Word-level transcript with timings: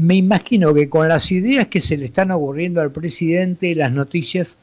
me 0.00 0.14
imagino 0.14 0.72
que 0.72 0.88
con 0.88 1.08
las 1.08 1.30
ideas 1.30 1.66
que 1.66 1.82
se 1.82 1.98
le 1.98 2.06
están 2.06 2.30
ocurriendo 2.30 2.80
al 2.80 2.90
presidente, 2.90 3.74
las 3.74 3.92
noticias 3.92 4.58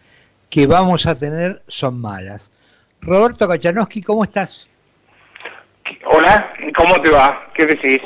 que 0.49 0.65
vamos 0.65 1.05
a 1.05 1.13
tener 1.13 1.61
son 1.67 2.01
malas. 2.01 2.49
Roberto 3.01 3.47
Kachanowski, 3.47 4.01
¿cómo 4.01 4.23
estás? 4.23 4.67
Hola, 6.09 6.53
¿cómo 6.75 6.99
te 7.01 7.11
va? 7.11 7.51
¿Qué 7.55 7.67
decís? 7.67 8.01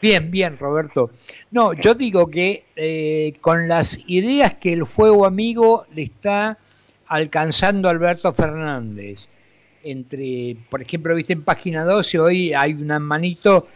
Bien, 0.00 0.32
bien, 0.32 0.58
Roberto. 0.58 1.12
No, 1.52 1.74
yo 1.74 1.94
digo 1.94 2.28
que 2.28 2.64
eh, 2.74 3.34
con 3.40 3.68
las 3.68 4.00
ideas 4.08 4.54
que 4.54 4.72
el 4.72 4.84
fuego 4.84 5.26
amigo 5.26 5.86
le 5.94 6.02
está 6.02 6.58
alcanzando 7.06 7.86
a 7.86 7.92
Alberto 7.92 8.32
Fernández, 8.32 9.28
entre, 9.84 10.56
por 10.68 10.82
ejemplo, 10.82 11.14
viste 11.14 11.34
en 11.34 11.44
página 11.44 11.84
12, 11.84 12.18
hoy 12.18 12.52
hay 12.52 12.72
una 12.72 12.98
manito, 12.98 13.68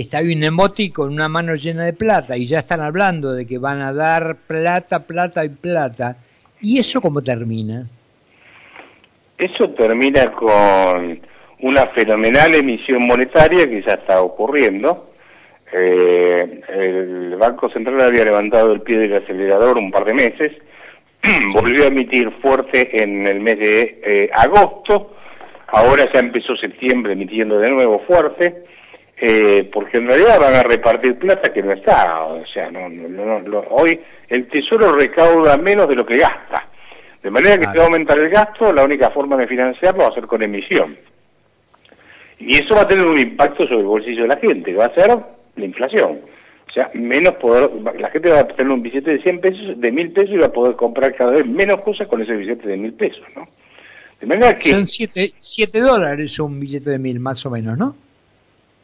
está, 0.00 0.18
hay 0.18 0.34
un 0.34 0.42
emoti 0.42 0.90
con 0.90 1.12
una 1.12 1.28
mano 1.28 1.54
llena 1.54 1.84
de 1.84 1.92
plata 1.92 2.36
y 2.36 2.46
ya 2.46 2.60
están 2.60 2.80
hablando 2.80 3.32
de 3.32 3.46
que 3.46 3.58
van 3.58 3.80
a 3.80 3.92
dar 3.92 4.36
plata, 4.46 5.06
plata 5.06 5.44
y 5.44 5.50
plata. 5.50 6.16
¿Y 6.60 6.78
eso 6.78 7.00
cómo 7.00 7.22
termina? 7.22 7.86
Eso 9.36 9.70
termina 9.70 10.32
con 10.32 11.20
una 11.60 11.86
fenomenal 11.88 12.54
emisión 12.54 13.06
monetaria 13.06 13.68
que 13.68 13.82
ya 13.82 13.94
está 13.94 14.20
ocurriendo. 14.20 15.12
Eh, 15.72 16.60
el 16.68 17.36
Banco 17.36 17.68
Central 17.68 18.00
había 18.00 18.24
levantado 18.24 18.72
el 18.72 18.82
pie 18.82 18.98
del 18.98 19.16
acelerador 19.16 19.76
un 19.76 19.90
par 19.90 20.04
de 20.04 20.14
meses, 20.14 20.52
volvió 21.52 21.84
a 21.84 21.88
emitir 21.88 22.30
fuerte 22.40 23.02
en 23.02 23.26
el 23.26 23.40
mes 23.40 23.58
de 23.58 24.00
eh, 24.04 24.30
agosto, 24.32 25.16
ahora 25.68 26.08
ya 26.12 26.20
empezó 26.20 26.56
septiembre 26.56 27.14
emitiendo 27.14 27.58
de 27.58 27.70
nuevo 27.70 28.00
fuerte, 28.06 28.63
eh, 29.16 29.68
porque 29.72 29.98
en 29.98 30.08
realidad 30.08 30.40
van 30.40 30.54
a 30.54 30.62
repartir 30.62 31.18
plata 31.18 31.52
que 31.52 31.62
no 31.62 31.72
está, 31.72 32.24
o 32.24 32.44
sea, 32.46 32.70
no, 32.70 32.88
hoy 33.70 34.00
el 34.28 34.48
Tesoro 34.48 34.92
recauda 34.92 35.56
menos 35.56 35.88
de 35.88 35.94
lo 35.94 36.04
que 36.04 36.18
gasta, 36.18 36.68
de 37.22 37.30
manera 37.30 37.58
que 37.58 37.66
si 37.66 37.76
va 37.76 37.84
a 37.84 37.86
aumentar 37.86 38.18
el 38.18 38.28
gasto, 38.28 38.72
la 38.72 38.84
única 38.84 39.10
forma 39.10 39.36
de 39.36 39.46
financiarlo 39.46 40.02
va 40.02 40.08
a 40.08 40.14
ser 40.14 40.26
con 40.26 40.42
emisión. 40.42 40.96
Y 42.38 42.56
eso 42.56 42.74
va 42.74 42.82
a 42.82 42.88
tener 42.88 43.06
un 43.06 43.18
impacto 43.18 43.64
sobre 43.64 43.80
el 43.80 43.86
bolsillo 43.86 44.22
de 44.22 44.28
la 44.28 44.36
gente, 44.36 44.72
que 44.72 44.76
va 44.76 44.86
a 44.86 44.94
ser 44.94 45.16
la 45.56 45.64
inflación. 45.64 46.20
O 46.68 46.72
sea, 46.74 46.90
menos 46.92 47.34
poder, 47.34 47.70
la 47.98 48.10
gente 48.10 48.30
va 48.30 48.40
a 48.40 48.48
tener 48.48 48.70
un 48.70 48.82
billete 48.82 49.12
de 49.12 49.22
100 49.22 49.40
pesos, 49.40 49.80
de 49.80 49.92
1000 49.92 50.12
pesos 50.12 50.30
y 50.30 50.38
va 50.38 50.46
a 50.46 50.52
poder 50.52 50.74
comprar 50.74 51.14
cada 51.14 51.30
vez 51.30 51.46
menos 51.46 51.80
cosas 51.82 52.08
con 52.08 52.20
ese 52.20 52.34
billete 52.34 52.66
de 52.66 52.76
1000 52.76 52.92
pesos, 52.94 53.24
¿no? 53.36 53.48
De 54.20 54.26
manera 54.26 54.58
que... 54.58 54.70
Son 54.70 54.86
7 54.88 55.78
dólares 55.78 56.38
un 56.40 56.58
billete 56.58 56.90
de 56.90 56.98
1000 56.98 57.20
más 57.20 57.46
o 57.46 57.50
menos, 57.50 57.78
¿no? 57.78 57.96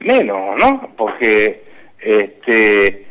Menos, 0.00 0.56
¿no? 0.58 0.92
Porque, 0.96 1.62
este... 2.00 3.06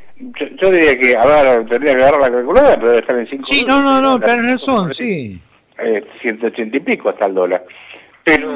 Yo, 0.61 0.69
diría 0.69 0.99
que, 0.99 1.15
a 1.15 1.25
ver, 1.25 1.65
tendría 1.69 1.95
que 1.95 2.03
agarrar 2.03 2.21
la 2.21 2.31
calculadora, 2.31 2.75
pero 2.75 2.89
debe 2.89 2.99
estar 2.99 3.17
en 3.17 3.27
5 3.27 3.45
Sí, 3.45 3.63
no, 3.65 3.81
no, 3.81 4.01
no, 4.01 4.19
tenés 4.19 4.51
razón, 4.51 4.93
sí. 4.93 5.39
Eh, 5.81 6.03
180 6.21 6.75
y 6.75 6.79
pico 6.81 7.09
hasta 7.09 7.27
el 7.27 7.35
dólar. 7.35 7.65
Pero 8.25 8.53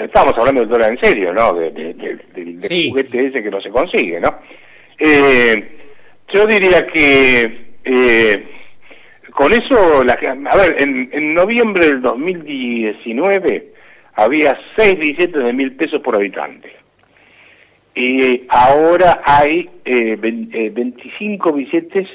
estamos 0.00 0.38
hablando 0.38 0.60
del 0.60 0.70
dólar 0.70 0.92
en 0.92 1.00
serio, 1.00 1.32
¿no? 1.32 1.52
De, 1.54 1.70
del 1.72 2.90
juguete 2.90 3.26
ese 3.26 3.42
que 3.42 3.50
no 3.50 3.60
se 3.60 3.70
consigue, 3.70 4.20
¿no? 4.20 4.38
Eh, 4.98 5.78
yo 6.32 6.46
diría 6.46 6.86
que 6.86 7.74
eh, 7.84 8.46
con 9.32 9.52
eso, 9.52 10.04
la, 10.04 10.14
a 10.14 10.56
ver, 10.56 10.80
en, 10.80 11.10
en, 11.12 11.34
noviembre 11.34 11.86
del 11.86 12.02
2019 12.02 13.72
había 14.14 14.58
seis 14.76 14.98
billetes 14.98 15.42
de 15.44 15.52
mil 15.52 15.72
pesos 15.72 16.00
por 16.00 16.14
habitante. 16.14 16.81
Y 17.94 18.46
ahora 18.48 19.22
hay 19.24 19.68
eh, 19.84 20.16
25 20.16 21.52
billetes 21.52 22.08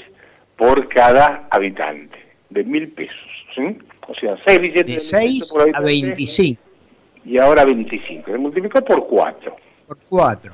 por 0.56 0.88
cada 0.90 1.48
habitante, 1.52 2.18
de 2.50 2.64
mil 2.64 2.90
pesos. 2.90 3.16
¿sí? 3.56 3.78
O 4.08 4.16
sea, 4.16 4.38
6 4.46 4.62
billetes 4.62 4.86
de 4.86 5.00
6 5.00 5.54
a 5.74 5.82
25. 5.82 6.62
Y 7.26 7.38
ahora 7.38 7.66
25. 7.66 8.32
Se 8.32 8.38
multiplicó 8.38 8.84
por 8.84 9.06
4. 9.08 9.56
Por 9.88 9.98
4. 10.10 10.54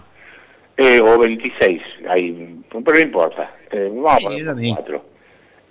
Eh, 0.75 1.00
o 1.00 1.19
26, 1.19 1.81
ahí, 2.09 2.63
pero 2.69 2.81
no 2.83 3.00
importa. 3.00 3.56
Eh, 3.72 3.91
vamos 3.94 4.12
a 4.12 4.17
poner 4.17 4.73
4. 4.75 5.06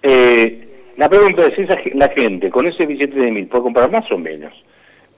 Eh, 0.02 0.68
la 0.96 1.08
pregunta 1.08 1.46
es, 1.46 1.58
esa, 1.58 1.76
la 1.94 2.08
gente 2.10 2.50
con 2.50 2.66
ese 2.68 2.86
billete 2.86 3.18
de 3.18 3.30
1000 3.32 3.48
puede 3.48 3.62
comprar 3.64 3.90
más 3.90 4.10
o 4.12 4.18
menos? 4.18 4.52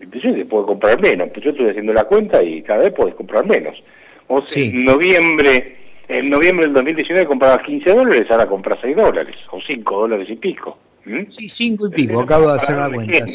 Yo 0.01 0.49
puede 0.49 0.67
comprar 0.67 1.01
menos, 1.01 1.29
pues 1.31 1.45
yo 1.45 1.51
estoy 1.51 1.69
haciendo 1.69 1.93
la 1.93 2.05
cuenta 2.05 2.43
y 2.43 2.63
cada 2.63 2.85
vez 2.85 2.93
puedes 2.95 3.15
comprar 3.15 3.47
menos. 3.47 3.83
O 4.29 4.47
sea, 4.47 4.65
en 4.65 4.85
noviembre, 4.85 5.77
en 6.09 6.31
noviembre 6.31 6.67
del 6.67 6.75
2019 6.75 7.27
comprabas 7.27 7.63
15 7.65 7.91
dólares, 7.91 8.27
ahora 8.31 8.47
compras 8.47 8.79
6 8.83 8.97
dólares, 8.97 9.37
o 9.51 9.61
5 9.61 10.01
dólares 10.01 10.29
y 10.31 10.37
pico. 10.37 10.79
¿Mm? 11.05 11.25
Sí, 11.29 11.49
cinco 11.51 11.89
y 11.89 11.91
pico, 11.91 12.21
acabo 12.21 12.49
de 12.49 12.57
hacer 12.57 12.77
la 12.77 12.91
cuenta. 12.91 13.27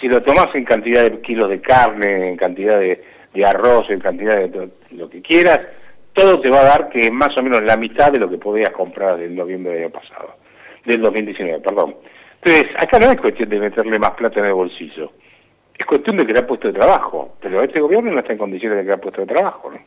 Si 0.00 0.08
lo 0.08 0.22
tomas 0.22 0.54
en 0.54 0.64
cantidad 0.64 1.02
de 1.02 1.20
kilos 1.20 1.48
de 1.48 1.60
carne, 1.60 2.30
en 2.30 2.36
cantidad 2.36 2.78
de, 2.78 3.02
arroz, 3.44 3.88
en 3.90 4.00
cantidad 4.00 4.36
de 4.36 4.70
lo 4.90 5.08
que 5.10 5.20
quieras, 5.20 5.60
todo 6.12 6.40
te 6.40 6.50
va 6.50 6.60
a 6.60 6.64
dar 6.64 6.88
que 6.90 7.00
es 7.00 7.12
más 7.12 7.36
o 7.36 7.42
menos 7.42 7.62
la 7.62 7.76
mitad 7.76 8.12
de 8.12 8.18
lo 8.18 8.28
que 8.28 8.38
podías 8.38 8.70
comprar 8.70 9.16
del 9.16 9.34
noviembre 9.34 9.72
del 9.72 9.84
año 9.84 9.92
pasado, 9.92 10.36
del 10.84 11.00
2019, 11.00 11.60
perdón. 11.60 11.96
Entonces, 12.42 12.72
acá 12.78 12.98
no 12.98 13.10
es 13.10 13.20
cuestión 13.20 13.48
de 13.48 13.58
meterle 13.58 13.98
más 13.98 14.12
plata 14.12 14.40
en 14.40 14.46
el 14.46 14.54
bolsillo, 14.54 15.12
es 15.80 15.86
cuestión 15.86 16.18
de 16.18 16.26
crear 16.26 16.46
puestos 16.46 16.74
de 16.74 16.78
trabajo, 16.78 17.36
pero 17.40 17.62
este 17.62 17.80
gobierno 17.80 18.12
no 18.12 18.18
está 18.18 18.32
en 18.32 18.38
condiciones 18.38 18.78
de 18.78 18.84
crear 18.84 19.00
puestos 19.00 19.26
de 19.26 19.34
trabajo, 19.34 19.70
¿no? 19.70 19.78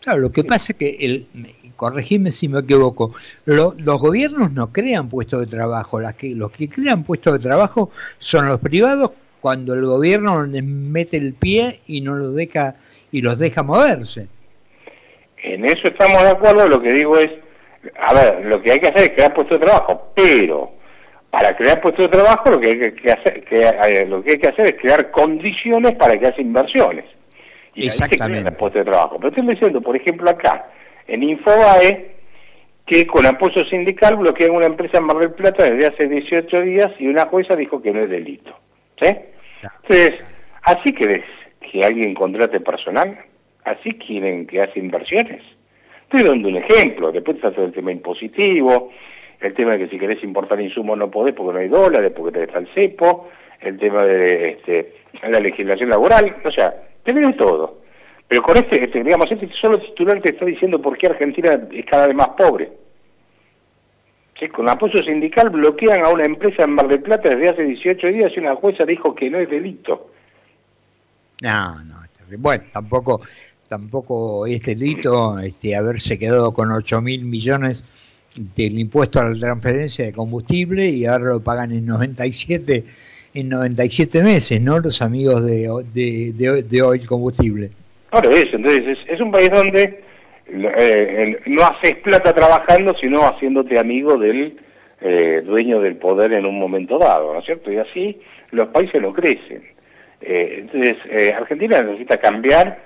Claro, 0.00 0.18
lo 0.20 0.30
que 0.30 0.44
pasa 0.44 0.72
es 0.72 0.78
que, 0.78 0.96
el, 1.00 1.26
corregime 1.76 2.30
si 2.30 2.48
me 2.48 2.60
equivoco, 2.60 3.14
los 3.46 3.74
gobiernos 4.00 4.52
no 4.52 4.70
crean 4.70 5.08
puestos 5.08 5.40
de 5.40 5.46
trabajo, 5.46 5.98
las 5.98 6.14
que, 6.14 6.34
los 6.34 6.50
que 6.50 6.68
crean 6.68 7.04
puestos 7.04 7.34
de 7.34 7.38
trabajo 7.38 7.90
son 8.18 8.48
los 8.48 8.60
privados 8.60 9.12
cuando 9.40 9.72
el 9.72 9.84
gobierno 9.86 10.44
les 10.44 10.62
mete 10.62 11.16
el 11.16 11.32
pie 11.32 11.80
y 11.86 12.02
no 12.02 12.14
los 12.14 12.34
deja 12.34 12.76
y 13.12 13.22
los 13.22 13.38
deja 13.38 13.62
moverse. 13.62 14.26
En 15.42 15.64
eso 15.64 15.88
estamos 15.88 16.22
de 16.22 16.30
acuerdo, 16.30 16.68
lo 16.68 16.82
que 16.82 16.92
digo 16.92 17.16
es, 17.16 17.30
a 17.98 18.12
ver, 18.12 18.44
lo 18.44 18.60
que 18.60 18.72
hay 18.72 18.80
que 18.80 18.88
hacer 18.88 19.04
es 19.04 19.12
crear 19.12 19.32
puestos 19.32 19.58
de 19.58 19.66
trabajo, 19.66 20.12
pero 20.14 20.79
para 21.30 21.56
crear 21.56 21.80
puestos 21.80 22.06
de 22.06 22.16
trabajo 22.16 22.50
lo 22.50 22.60
que 22.60 22.68
hay 22.70 22.92
que, 22.92 23.12
hacer, 23.12 23.44
que, 23.44 23.62
eh, 23.62 24.06
lo 24.06 24.22
que 24.22 24.32
hay 24.32 24.38
que 24.38 24.48
hacer 24.48 24.66
es 24.66 24.74
crear 24.80 25.10
condiciones 25.10 25.94
para 25.94 26.18
que 26.18 26.26
haya 26.26 26.40
inversiones. 26.40 27.04
Y 27.74 27.86
Exactamente. 27.86 28.50
puestos 28.52 28.84
de 28.84 28.90
trabajo. 28.90 29.16
Pero 29.18 29.28
estoy 29.28 29.46
diciendo, 29.46 29.80
por 29.80 29.94
ejemplo, 29.94 30.28
acá, 30.28 30.66
en 31.06 31.22
Infobae, 31.22 32.10
que 32.84 33.06
con 33.06 33.24
apoyo 33.26 33.64
sindical 33.66 34.16
bloquean 34.16 34.50
una 34.50 34.66
empresa 34.66 34.98
en 34.98 35.04
Mar 35.04 35.18
del 35.18 35.32
Plata 35.32 35.62
desde 35.62 35.86
hace 35.86 36.08
18 36.08 36.62
días 36.62 36.90
y 36.98 37.06
una 37.06 37.26
jueza 37.26 37.54
dijo 37.54 37.80
que 37.80 37.92
no 37.92 38.00
es 38.00 38.10
delito. 38.10 38.52
¿Sí? 39.00 39.16
Entonces, 39.82 40.14
así 40.62 40.92
que 40.92 41.22
que 41.60 41.84
alguien 41.84 42.14
contrate 42.14 42.58
personal, 42.60 43.16
así 43.64 43.92
quieren 43.94 44.46
que 44.46 44.60
hace 44.60 44.80
inversiones. 44.80 45.42
Estoy 46.02 46.24
dando 46.24 46.48
un 46.48 46.56
ejemplo, 46.56 47.12
después 47.12 47.36
está 47.36 47.52
todo 47.52 47.66
el 47.66 47.72
tema 47.72 47.92
impositivo, 47.92 48.90
el 49.40 49.54
tema 49.54 49.72
de 49.72 49.78
que 49.78 49.88
si 49.88 49.98
querés 49.98 50.22
importar 50.22 50.60
insumos 50.60 50.98
no 50.98 51.10
podés 51.10 51.34
porque 51.34 51.52
no 51.52 51.58
hay 51.60 51.68
dólares, 51.68 52.12
porque 52.14 52.38
te 52.38 52.44
está 52.44 52.58
el 52.58 52.68
cepo, 52.74 53.28
el 53.60 53.78
tema 53.78 54.02
de 54.02 54.50
este, 54.50 54.94
la 55.22 55.40
legislación 55.40 55.88
laboral, 55.88 56.36
o 56.44 56.50
sea, 56.50 56.74
tenés 57.02 57.36
todo. 57.36 57.80
Pero 58.28 58.42
con 58.42 58.56
este, 58.56 58.84
este, 58.84 59.02
digamos, 59.02 59.30
este 59.30 59.50
solo 59.60 59.80
titular 59.80 60.20
te 60.20 60.30
está 60.30 60.44
diciendo 60.44 60.80
por 60.80 60.96
qué 60.96 61.08
Argentina 61.08 61.60
es 61.72 61.86
cada 61.86 62.06
vez 62.06 62.16
más 62.16 62.28
pobre. 62.30 62.70
Con 64.52 64.68
apoyo 64.70 65.02
sindical 65.02 65.50
bloquean 65.50 66.02
a 66.02 66.08
una 66.08 66.24
empresa 66.24 66.64
en 66.64 66.70
Mar 66.70 66.88
del 66.88 67.02
Plata 67.02 67.28
desde 67.28 67.50
hace 67.50 67.62
18 67.62 68.06
días 68.06 68.32
y 68.34 68.40
una 68.40 68.54
jueza 68.56 68.86
dijo 68.86 69.14
que 69.14 69.28
no 69.28 69.38
es 69.38 69.50
delito. 69.50 70.12
No, 71.42 71.82
no, 71.84 71.96
bueno, 72.38 72.64
tampoco 72.72 73.20
tampoco 73.68 74.46
es 74.46 74.62
delito 74.62 75.38
este, 75.38 75.76
haberse 75.76 76.18
quedado 76.18 76.52
con 76.52 76.72
8 76.72 77.02
mil 77.02 77.24
millones 77.24 77.84
del 78.36 78.78
impuesto 78.78 79.20
a 79.20 79.28
la 79.28 79.38
transferencia 79.38 80.04
de 80.04 80.12
combustible 80.12 80.88
y 80.88 81.06
ahora 81.06 81.30
lo 81.30 81.40
pagan 81.40 81.72
en 81.72 81.86
97 81.86 82.84
en 83.34 83.48
97 83.48 84.22
meses, 84.22 84.60
¿no? 84.60 84.78
Los 84.80 85.02
amigos 85.02 85.44
de, 85.44 85.68
de, 85.94 86.62
de, 86.62 86.82
Oil 86.82 87.06
Combustible. 87.06 87.70
Claro, 88.10 88.30
eso, 88.30 88.56
entonces 88.56 88.98
es, 89.06 89.20
un 89.20 89.30
país 89.30 89.50
donde 89.50 90.02
eh, 90.48 91.40
no 91.46 91.62
haces 91.64 91.96
plata 91.96 92.34
trabajando, 92.34 92.94
sino 93.00 93.24
haciéndote 93.24 93.78
amigo 93.78 94.18
del 94.18 94.58
eh, 95.00 95.42
dueño 95.44 95.80
del 95.80 95.96
poder 95.96 96.32
en 96.32 96.44
un 96.44 96.58
momento 96.58 96.98
dado, 96.98 97.32
¿no 97.32 97.38
es 97.38 97.46
cierto? 97.46 97.70
Y 97.70 97.76
así 97.76 98.20
los 98.50 98.68
países 98.68 99.00
no 99.00 99.12
crecen. 99.12 99.62
Eh, 100.20 100.56
entonces, 100.62 100.96
Argentina 101.36 101.82
necesita 101.82 102.18
cambiar 102.18 102.82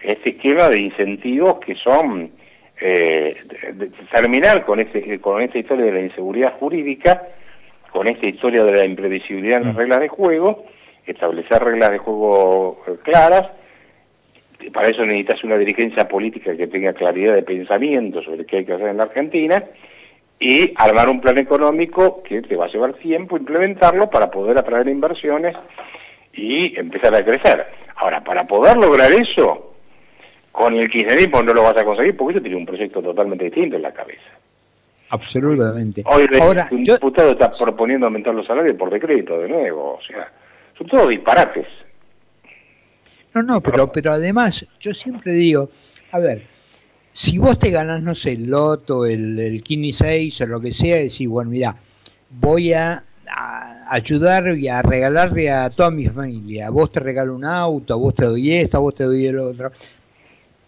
este 0.00 0.30
esquema 0.30 0.68
de 0.68 0.78
incentivos 0.78 1.58
que 1.58 1.74
son 1.74 2.30
terminar 4.12 4.64
con, 4.64 4.80
este, 4.80 5.20
con 5.20 5.42
esta 5.42 5.58
historia 5.58 5.86
de 5.86 5.92
la 5.92 6.00
inseguridad 6.00 6.58
jurídica 6.58 7.28
con 7.92 8.06
esta 8.06 8.26
historia 8.26 8.64
de 8.64 8.72
la 8.72 8.84
imprevisibilidad 8.84 9.58
en 9.58 9.64
las 9.64 9.74
mm. 9.74 9.78
reglas 9.78 10.00
de 10.00 10.08
juego, 10.08 10.64
establecer 11.06 11.62
reglas 11.62 11.90
de 11.90 11.98
juego 11.98 12.82
eh, 12.86 12.96
claras, 13.02 13.48
para 14.72 14.88
eso 14.88 15.04
necesitas 15.06 15.42
una 15.44 15.56
dirigencia 15.56 16.08
política 16.08 16.56
que 16.56 16.66
tenga 16.66 16.92
claridad 16.92 17.34
de 17.34 17.42
pensamiento 17.42 18.22
sobre 18.22 18.44
qué 18.44 18.58
hay 18.58 18.64
que 18.64 18.74
hacer 18.74 18.88
en 18.88 18.96
la 18.96 19.04
Argentina 19.04 19.64
y 20.40 20.72
armar 20.76 21.08
un 21.08 21.20
plan 21.20 21.38
económico 21.38 22.22
que 22.22 22.42
te 22.42 22.56
va 22.56 22.66
a 22.66 22.68
llevar 22.68 22.94
tiempo 22.94 23.36
implementarlo 23.36 24.10
para 24.10 24.30
poder 24.30 24.58
atraer 24.58 24.88
inversiones 24.88 25.56
y 26.32 26.78
empezar 26.78 27.14
a 27.14 27.24
crecer. 27.24 27.66
Ahora, 27.96 28.22
para 28.22 28.46
poder 28.46 28.76
lograr 28.76 29.10
eso, 29.12 29.74
con 30.58 30.74
el 30.74 30.90
kirchnerismo 30.90 31.40
no 31.40 31.54
lo 31.54 31.62
vas 31.62 31.76
a 31.76 31.84
conseguir 31.84 32.16
porque 32.16 32.34
eso 32.34 32.42
tiene 32.42 32.56
un 32.56 32.66
proyecto 32.66 33.00
totalmente 33.00 33.44
distinto 33.44 33.76
en 33.76 33.82
la 33.82 33.92
cabeza. 33.92 34.28
Absolutamente. 35.10 36.02
Hoy 36.04 36.26
Ahora, 36.40 36.66
un 36.72 36.82
diputado 36.82 37.30
está 37.30 37.52
proponiendo 37.52 38.06
aumentar 38.06 38.34
los 38.34 38.44
salarios 38.44 38.76
por 38.76 38.90
decreto 38.90 39.38
de 39.38 39.48
nuevo, 39.48 39.94
o 39.94 40.02
sea, 40.02 40.32
son 40.76 40.88
todos 40.88 41.10
disparates. 41.10 41.68
No, 43.34 43.44
no, 43.44 43.60
pero, 43.60 43.92
pero 43.92 44.10
además, 44.10 44.66
yo 44.80 44.92
siempre 44.92 45.32
digo, 45.32 45.70
a 46.10 46.18
ver, 46.18 46.42
si 47.12 47.38
vos 47.38 47.56
te 47.56 47.70
ganás, 47.70 48.02
no 48.02 48.16
sé, 48.16 48.32
el 48.32 48.50
loto, 48.50 49.06
el, 49.06 49.38
el 49.38 49.62
Kini 49.62 49.92
6 49.92 50.40
o 50.40 50.46
lo 50.46 50.60
que 50.60 50.72
sea, 50.72 50.96
decís, 50.96 51.28
bueno, 51.28 51.52
mira, 51.52 51.76
voy 52.30 52.72
a, 52.72 53.04
ayudar 53.88 54.56
y 54.56 54.66
a 54.66 54.82
regalarle 54.82 55.50
a 55.50 55.70
toda 55.70 55.92
mi 55.92 56.06
familia. 56.06 56.66
A 56.66 56.70
vos 56.70 56.90
te 56.90 56.98
regalo 56.98 57.34
un 57.36 57.44
auto, 57.44 57.94
a 57.94 57.96
vos 57.96 58.12
te 58.14 58.24
doy 58.24 58.54
esto, 58.54 58.78
a 58.78 58.80
vos 58.80 58.94
te 58.94 59.04
doy 59.04 59.26
el 59.26 59.38
otro. 59.38 59.70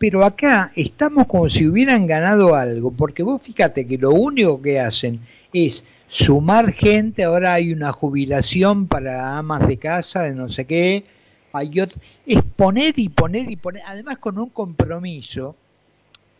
Pero 0.00 0.24
acá 0.24 0.72
estamos 0.76 1.26
como 1.26 1.50
si 1.50 1.68
hubieran 1.68 2.06
ganado 2.06 2.54
algo, 2.54 2.90
porque 2.90 3.22
vos 3.22 3.42
fíjate 3.42 3.86
que 3.86 3.98
lo 3.98 4.12
único 4.12 4.62
que 4.62 4.80
hacen 4.80 5.20
es 5.52 5.84
sumar 6.06 6.72
gente, 6.72 7.24
ahora 7.24 7.52
hay 7.52 7.70
una 7.70 7.92
jubilación 7.92 8.86
para 8.86 9.36
amas 9.36 9.68
de 9.68 9.76
casa, 9.76 10.22
de 10.22 10.34
no 10.34 10.48
sé 10.48 10.64
qué, 10.64 11.04
hay 11.52 11.80
otro, 11.80 12.00
es 12.24 12.42
poner 12.56 12.98
y 12.98 13.10
poner 13.10 13.50
y 13.50 13.56
poner, 13.56 13.82
además 13.86 14.16
con 14.16 14.38
un 14.38 14.48
compromiso, 14.48 15.54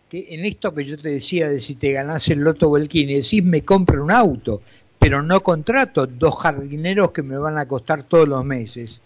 que 0.09 0.29
en 0.31 0.47
esto 0.47 0.75
que 0.75 0.87
yo 0.87 0.97
te 0.97 1.11
decía 1.11 1.51
de 1.51 1.61
si 1.61 1.75
te 1.75 1.93
ganás 1.93 2.29
el 2.29 2.39
loto 2.39 2.71
o 2.71 2.79
el 2.79 2.89
kine, 2.89 3.17
decís 3.17 3.45
me 3.45 3.63
compro 3.63 4.03
un 4.03 4.11
auto, 4.11 4.63
pero 4.99 5.23
no 5.23 5.43
contrato 5.43 6.07
dos 6.07 6.35
jardineros 6.39 7.13
que 7.13 7.23
me 7.23 7.37
van 7.37 7.59
a 7.59 7.69
costar 7.69 8.05
todos 8.05 8.27
los 8.27 8.43
meses. 8.43 9.03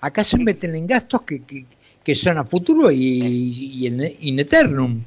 Acá 0.00 0.24
se 0.24 0.38
meten 0.38 0.74
en 0.74 0.88
gastos 0.88 1.22
que, 1.22 1.44
que, 1.44 1.66
son 2.14 2.38
a 2.38 2.44
futuro 2.44 2.90
y, 2.90 3.86
en 3.86 4.16
in 4.20 4.38
eternum. 4.38 5.02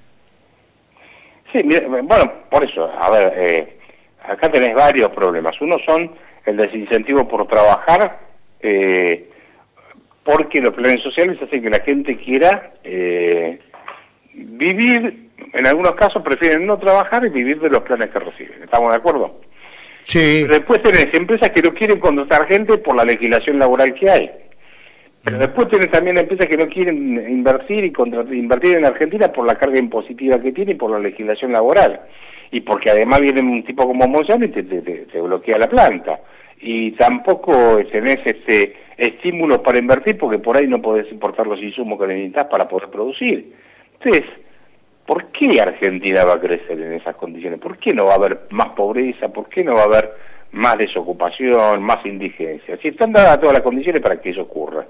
Sí, 1.51 1.59
bueno, 1.63 2.31
por 2.49 2.63
eso, 2.63 2.91
a 2.91 3.09
ver, 3.09 3.33
eh, 3.35 3.77
acá 4.23 4.51
tenés 4.51 4.75
varios 4.75 5.09
problemas. 5.11 5.59
Uno 5.61 5.77
son 5.85 6.11
el 6.45 6.57
desincentivo 6.57 7.27
por 7.27 7.47
trabajar, 7.47 8.19
eh, 8.61 9.29
porque 10.23 10.61
los 10.61 10.73
planes 10.73 11.01
sociales 11.01 11.41
hacen 11.41 11.61
que 11.61 11.69
la 11.69 11.79
gente 11.79 12.17
quiera 12.17 12.73
eh, 12.83 13.59
vivir, 14.33 15.29
en 15.53 15.65
algunos 15.65 15.93
casos 15.93 16.21
prefieren 16.21 16.65
no 16.65 16.77
trabajar 16.77 17.25
y 17.25 17.29
vivir 17.29 17.59
de 17.59 17.69
los 17.69 17.81
planes 17.81 18.09
que 18.11 18.19
reciben. 18.19 18.63
¿Estamos 18.63 18.91
de 18.91 18.97
acuerdo? 18.97 19.39
Sí. 20.03 20.43
después 20.47 20.81
tenés 20.81 21.13
empresas 21.13 21.51
que 21.51 21.61
no 21.61 21.73
quieren 21.73 21.99
contratar 21.99 22.47
gente 22.47 22.77
por 22.79 22.95
la 22.95 23.05
legislación 23.05 23.59
laboral 23.59 23.93
que 23.93 24.09
hay. 24.09 24.31
Pero 25.23 25.37
después 25.37 25.67
tenés 25.67 25.91
también 25.91 26.17
empresas 26.17 26.47
que 26.47 26.57
no 26.57 26.67
quieren 26.67 27.29
invertir 27.29 27.83
y 27.83 27.93
invertir 28.37 28.77
en 28.77 28.85
Argentina 28.85 29.31
por 29.31 29.45
la 29.45 29.55
carga 29.55 29.77
impositiva 29.77 30.39
que 30.39 30.53
tiene 30.53 30.71
y 30.71 30.75
por 30.75 30.91
la 30.91 30.99
legislación 30.99 31.51
laboral. 31.51 32.01
Y 32.51 32.61
porque 32.61 32.89
además 32.89 33.21
viene 33.21 33.41
un 33.41 33.63
tipo 33.63 33.85
como 33.85 34.07
Monsanto 34.07 34.45
y 34.45 34.49
te, 34.49 35.21
bloquea 35.21 35.57
la 35.57 35.67
planta. 35.67 36.21
Y 36.61 36.91
tampoco 36.91 37.79
tenés 37.91 38.19
este 38.25 38.75
estímulos 38.97 39.59
para 39.59 39.79
invertir 39.79 40.17
porque 40.17 40.39
por 40.39 40.57
ahí 40.57 40.67
no 40.67 40.81
podés 40.81 41.09
importar 41.11 41.47
los 41.47 41.61
insumos 41.61 41.99
que 41.99 42.07
necesitas 42.07 42.45
para 42.45 42.67
poder 42.67 42.89
producir. 42.89 43.53
Entonces, 43.93 44.25
¿por 45.05 45.27
qué 45.27 45.61
Argentina 45.61 46.25
va 46.25 46.33
a 46.33 46.39
crecer 46.39 46.79
en 46.79 46.93
esas 46.93 47.15
condiciones? 47.15 47.59
¿Por 47.59 47.77
qué 47.77 47.93
no 47.93 48.05
va 48.05 48.13
a 48.13 48.15
haber 48.15 48.47
más 48.49 48.69
pobreza? 48.69 49.29
¿Por 49.29 49.47
qué 49.47 49.63
no 49.63 49.75
va 49.75 49.81
a 49.81 49.85
haber 49.85 50.13
más 50.51 50.77
desocupación, 50.77 51.81
más 51.81 52.05
indigencia? 52.05 52.77
Si 52.81 52.89
están 52.89 53.13
dadas 53.13 53.39
todas 53.39 53.53
las 53.53 53.63
condiciones 53.63 54.01
para 54.01 54.19
que 54.19 54.31
eso 54.31 54.41
ocurra. 54.41 54.85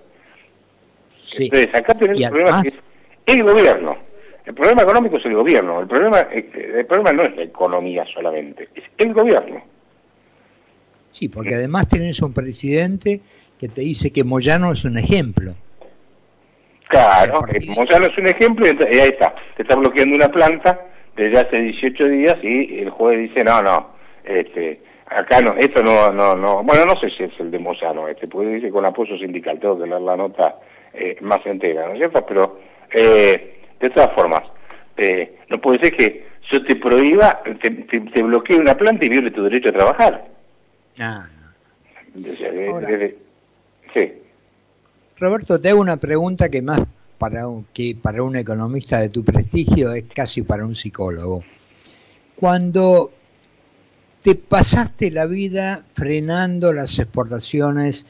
Entonces, 1.38 1.70
acá 1.74 1.94
tenemos 1.94 2.22
un 2.22 2.30
problema 2.30 2.62
que 2.62 2.68
es 2.70 2.80
el 3.26 3.44
gobierno. 3.44 3.98
El 4.46 4.54
problema 4.56 4.82
económico 4.82 5.18
es 5.18 5.26
el 5.26 5.36
gobierno. 5.36 5.82
El 5.82 5.88
problema, 5.88 6.22
el 6.22 6.86
problema 6.86 7.14
no 7.14 7.24
es 7.24 7.36
la 7.36 7.44
economía 7.44 8.06
solamente, 8.14 8.70
es 8.74 8.84
el 8.98 9.14
gobierno. 9.14 9.62
Sí, 11.12 11.28
porque 11.28 11.56
además 11.56 11.90
tenés 11.90 12.22
un 12.22 12.34
presidente 12.34 13.22
que 13.60 13.68
te 13.68 13.82
dice 13.82 14.12
que 14.12 14.24
Moyano 14.24 14.72
es 14.72 14.86
un 14.86 14.98
ejemplo. 14.98 15.54
Claro, 16.88 17.42
Moyano 17.76 18.08
es 18.08 18.18
un 18.18 18.28
ejemplo 18.28 18.66
y 18.66 18.70
ahí 19.00 19.10
está, 19.10 19.36
te 19.56 19.62
está 19.62 19.76
bloqueando 19.76 20.16
una 20.16 20.32
planta 20.32 20.88
desde 21.16 21.40
hace 21.40 21.58
18 21.60 22.08
días 22.08 22.38
y 22.42 22.80
el 22.80 22.90
juez 22.90 23.20
dice, 23.20 23.44
no, 23.44 23.62
no, 23.62 23.90
este, 24.24 24.82
acá 25.06 25.42
no, 25.42 25.56
esto 25.58 25.84
no, 25.84 26.12
no, 26.12 26.36
no, 26.36 26.64
bueno, 26.64 26.86
no 26.86 27.00
sé 27.00 27.10
si 27.12 27.24
es 27.24 27.40
el 27.40 27.52
de 27.52 27.60
Moyano, 27.60 28.08
este, 28.08 28.28
porque 28.28 28.50
dice 28.50 28.72
con 28.72 28.86
apoyo 28.86 29.18
sindical, 29.18 29.60
tengo 29.60 29.78
que 29.78 29.88
leer 29.88 30.02
la 30.02 30.18
nota 30.18 30.56
eh, 30.94 31.18
más 31.22 31.46
entera, 31.46 31.88
¿no 31.88 31.94
es 31.94 32.00
cierto? 32.00 32.26
Pero, 32.26 32.60
eh, 32.92 33.62
de 33.80 33.90
todas 33.90 34.14
formas, 34.14 34.44
eh, 34.98 35.38
no 35.50 35.60
puede 35.62 35.80
ser 35.80 35.96
que 35.96 36.28
yo 36.52 36.64
te 36.66 36.76
prohíba, 36.76 37.42
te, 37.62 37.70
te, 37.70 38.24
bloquee 38.24 38.58
una 38.58 38.76
planta 38.76 39.06
y 39.06 39.10
viole 39.10 39.32
tu 39.32 39.44
derecho 39.44 39.70
a 39.70 39.74
trabajar. 39.74 40.28
Ah, 41.00 41.28
sí. 43.94 44.14
Roberto, 45.18 45.60
te 45.60 45.70
hago 45.70 45.82
una 45.82 45.98
pregunta 45.98 46.50
que 46.50 46.62
más 46.62 46.82
para 47.18 47.48
un, 47.48 47.66
que 47.74 47.96
para 48.02 48.24
un 48.24 48.36
economista 48.36 49.00
de 49.00 49.10
tu 49.10 49.24
prestigio 49.24 49.94
es 49.94 50.06
casi 50.14 50.42
para 50.42 50.66
un 50.66 50.76
psicólogo. 50.76 51.44
Cuando 52.36 53.12
te 54.22 54.36
pasaste 54.36 55.12
la 55.12 55.26
vida 55.26 55.84
frenando 55.94 56.74
las 56.74 56.98
exportaciones 57.00 58.06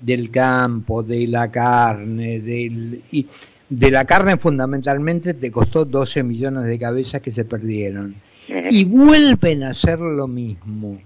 del 0.00 0.30
campo, 0.30 1.02
de 1.02 1.26
la 1.26 1.50
carne, 1.50 2.40
del, 2.40 3.02
y 3.10 3.26
de 3.68 3.90
la 3.90 4.04
carne 4.04 4.36
fundamentalmente 4.36 5.34
te 5.34 5.50
costó 5.50 5.84
12 5.84 6.22
millones 6.22 6.64
de 6.64 6.78
cabezas 6.78 7.22
que 7.22 7.32
se 7.32 7.44
perdieron. 7.44 8.16
Y 8.70 8.84
vuelven 8.84 9.62
a 9.62 9.70
hacer 9.70 10.00
lo 10.00 10.26
mismo. 10.26 11.00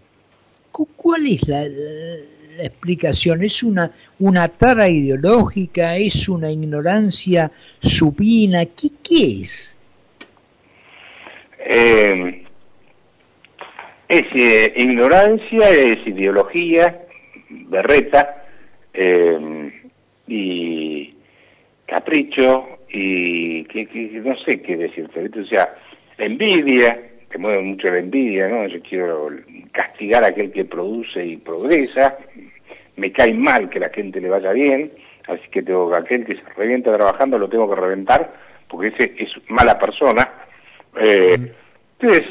¿Cuál 0.71 1.27
es 1.27 1.47
la, 1.47 1.63
la 1.65 2.65
explicación? 2.65 3.45
¿Es 3.45 3.63
una, 3.63 3.93
una 4.19 4.49
tara 4.49 4.89
ideológica? 4.89 5.97
¿Es 5.97 6.29
una 6.29 6.51
ignorancia 6.51 7.53
supina? 7.81 8.65
¿Qué, 8.65 8.89
qué 9.03 9.43
es? 9.43 9.77
Eh, 11.67 12.45
es 14.09 14.25
eh, 14.35 14.73
ignorancia, 14.77 15.71
es 15.71 16.07
ideología, 16.07 17.07
berreta, 17.51 18.44
eh, 18.95 19.73
y 20.27 21.15
capricho, 21.87 22.79
y 22.89 23.65
que, 23.65 23.89
no 24.25 24.37
sé 24.39 24.63
qué 24.63 24.77
decirte. 24.77 25.41
O 25.41 25.47
sea, 25.47 25.75
envidia, 26.17 26.99
que 27.29 27.39
mueve 27.39 27.63
mucho 27.63 27.89
la 27.89 27.99
envidia, 27.99 28.49
¿no? 28.49 28.67
Yo 28.69 28.81
quiero 28.81 29.31
castigar 29.73 30.25
a 30.25 30.29
aquel 30.29 30.53
que 30.53 30.65
produce 30.65 31.25
y 31.25 31.37
progresa, 31.37 32.17
me 32.97 33.11
cae 33.13 33.35
mal 33.35 33.69
que 33.69 33.81
la 33.81 33.91
gente 33.91 34.21
le 34.21 34.29
vaya 34.29 34.53
bien, 34.53 34.93
así 35.27 35.43
que 35.51 35.63
tengo 35.63 35.91
que 35.91 35.97
aquel 35.97 36.25
que 36.25 36.37
se 36.37 36.43
revienta 36.57 36.93
trabajando 36.93 37.39
lo 37.39 37.49
tengo 37.49 37.69
que 37.69 37.81
reventar, 37.81 38.33
porque 38.69 38.89
ese 38.89 39.15
es 39.19 39.31
mala 39.49 39.79
persona. 39.79 40.31
Eh, 41.01 41.53
entonces, 41.99 42.25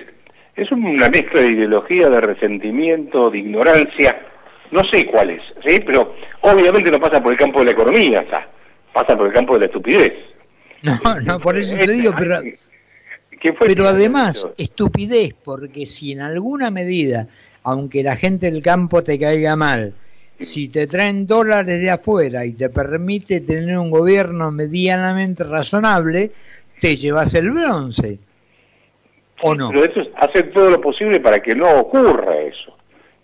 es 0.55 0.71
una 0.71 1.09
mezcla 1.09 1.41
de 1.41 1.51
ideología, 1.51 2.09
de 2.09 2.21
resentimiento, 2.21 3.29
de 3.29 3.39
ignorancia, 3.39 4.32
no 4.73 4.83
sé 4.89 5.05
cuál 5.05 5.29
es, 5.29 5.41
¿sí? 5.63 5.81
Pero 5.85 6.15
obviamente 6.41 6.89
no 6.89 6.99
pasa 6.99 7.21
por 7.21 7.31
el 7.31 7.37
campo 7.37 7.59
de 7.59 7.65
la 7.65 7.71
economía, 7.71 8.25
o 8.27 8.93
pasa 8.93 9.15
por 9.15 9.27
el 9.27 9.33
campo 9.33 9.53
de 9.53 9.59
la 9.61 9.65
estupidez. 9.67 10.13
No, 10.81 11.19
no, 11.21 11.39
por 11.39 11.57
eso 11.57 11.77
te 11.77 11.91
digo, 11.91 12.11
pero 12.17 12.41
pero 13.59 13.87
además, 13.87 14.47
estupidez, 14.57 15.33
porque 15.43 15.85
si 15.85 16.13
en 16.13 16.21
alguna 16.21 16.71
medida, 16.71 17.27
aunque 17.63 18.01
la 18.01 18.15
gente 18.15 18.49
del 18.49 18.63
campo 18.63 19.03
te 19.03 19.19
caiga 19.19 19.55
mal, 19.55 19.93
si 20.39 20.69
te 20.69 20.87
traen 20.87 21.27
dólares 21.27 21.81
de 21.81 21.91
afuera 21.91 22.45
y 22.45 22.53
te 22.53 22.69
permite 22.69 23.41
tener 23.41 23.77
un 23.77 23.91
gobierno 23.91 24.49
medianamente 24.51 25.43
razonable, 25.43 26.31
te 26.79 26.95
llevas 26.95 27.33
el 27.33 27.51
bronce. 27.51 28.17
¿O 29.41 29.53
no? 29.53 29.69
Pero 29.69 29.83
eso 29.83 30.01
es 30.01 30.07
hacer 30.15 30.51
todo 30.53 30.69
lo 30.69 30.81
posible 30.81 31.19
para 31.19 31.41
que 31.41 31.53
no 31.53 31.69
ocurra 31.79 32.37
eso. 32.37 32.77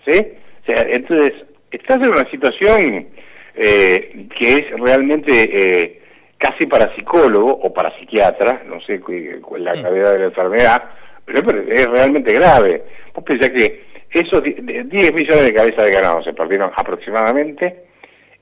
¿Sí? 0.06 0.34
Sea, 0.70 0.86
entonces, 0.88 1.34
estás 1.72 1.98
en 1.98 2.10
una 2.10 2.30
situación 2.30 3.08
eh, 3.56 4.28
que 4.38 4.54
es 4.54 4.80
realmente 4.80 5.32
eh, 5.34 6.02
casi 6.38 6.68
para 6.68 6.94
psicólogo 6.96 7.52
o 7.52 7.74
para 7.74 7.98
psiquiatra, 7.98 8.62
no 8.68 8.80
sé 8.82 9.00
cuál 9.00 9.62
es 9.62 9.66
la 9.66 9.74
gravedad 9.74 10.14
de 10.14 10.20
la 10.20 10.26
enfermedad, 10.26 10.84
pero 11.26 11.40
es 11.62 11.90
realmente 11.90 12.34
grave. 12.34 12.84
Vos 13.16 13.24
pensás 13.24 13.50
que 13.50 13.84
esos 14.12 14.44
10 14.44 15.14
millones 15.14 15.44
de 15.44 15.54
cabezas 15.56 15.86
de 15.86 15.92
ganado 15.92 16.24
se 16.24 16.34
perdieron 16.34 16.72
aproximadamente, 16.76 17.86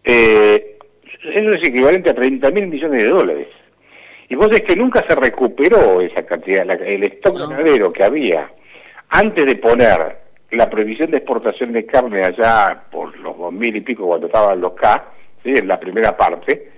eh, 0.04 0.78
eso 1.34 1.54
es 1.54 1.66
equivalente 1.66 2.10
a 2.10 2.14
30 2.14 2.52
mil 2.52 2.68
millones 2.68 3.04
de 3.04 3.10
dólares. 3.10 3.48
Y 4.28 4.36
vos 4.36 4.50
es 4.52 4.64
que 4.64 4.76
nunca 4.76 5.06
se 5.08 5.16
recuperó 5.16 6.02
esa 6.02 6.26
cantidad, 6.26 6.70
el 6.82 7.04
stock 7.06 7.40
ganadero 7.40 7.94
que 7.94 8.04
había 8.04 8.52
antes 9.10 9.46
de 9.46 9.56
poner 9.56 10.27
la 10.51 10.70
prohibición 10.70 11.12
de 11.12 11.18
exportación 11.18 11.74
de 11.74 11.86
carne 11.86 12.24
allá 12.24 12.84
por 12.89 13.18
los 13.18 13.38
dos 13.38 13.54
mil 13.54 13.75
y 13.75 13.82
pico 13.82 14.06
cuando 14.08 14.27
estaban 14.27 14.62
los 14.62 14.74
K, 14.74 15.13
en 15.56 15.68
la 15.68 15.80
primera 15.80 16.16
parte, 16.16 16.70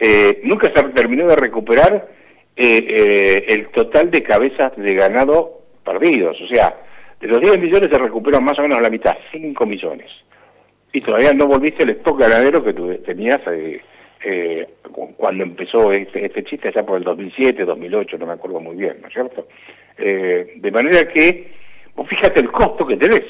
eh, 0.00 0.40
nunca 0.44 0.72
se 0.74 0.82
terminó 0.90 1.26
de 1.26 1.36
recuperar 1.36 2.08
eh, 2.56 2.84
eh, 2.88 3.44
el 3.48 3.68
total 3.68 4.10
de 4.10 4.22
cabezas 4.22 4.76
de 4.76 4.94
ganado 4.94 5.62
perdidos. 5.84 6.40
O 6.40 6.48
sea, 6.48 6.76
de 7.20 7.26
los 7.28 7.40
10 7.40 7.60
millones 7.60 7.90
se 7.90 7.98
recuperan 7.98 8.44
más 8.44 8.58
o 8.58 8.62
menos 8.62 8.80
la 8.80 8.90
mitad, 8.90 9.16
5 9.32 9.66
millones. 9.66 10.10
Y 10.92 11.00
todavía 11.00 11.32
no 11.32 11.46
volviste 11.46 11.82
el 11.82 11.90
stock 11.90 12.18
ganadero 12.18 12.64
que 12.64 12.72
tú 12.72 12.94
tenías 13.04 13.40
cuando 15.16 15.44
empezó 15.44 15.92
este, 15.92 16.26
este, 16.26 16.44
chiste 16.44 16.68
allá 16.68 16.84
por 16.84 16.98
el 16.98 17.04
2007, 17.04 17.64
2008, 17.64 18.18
no 18.18 18.26
me 18.26 18.32
acuerdo 18.32 18.60
muy 18.60 18.76
bien, 18.76 18.98
¿no 19.00 19.08
es 19.08 19.14
cierto? 19.14 19.46
de 19.96 20.70
manera 20.72 21.08
que 21.08 21.57
fíjate 22.04 22.40
el 22.40 22.50
costo 22.50 22.86
que 22.86 22.96
tenés. 22.96 23.24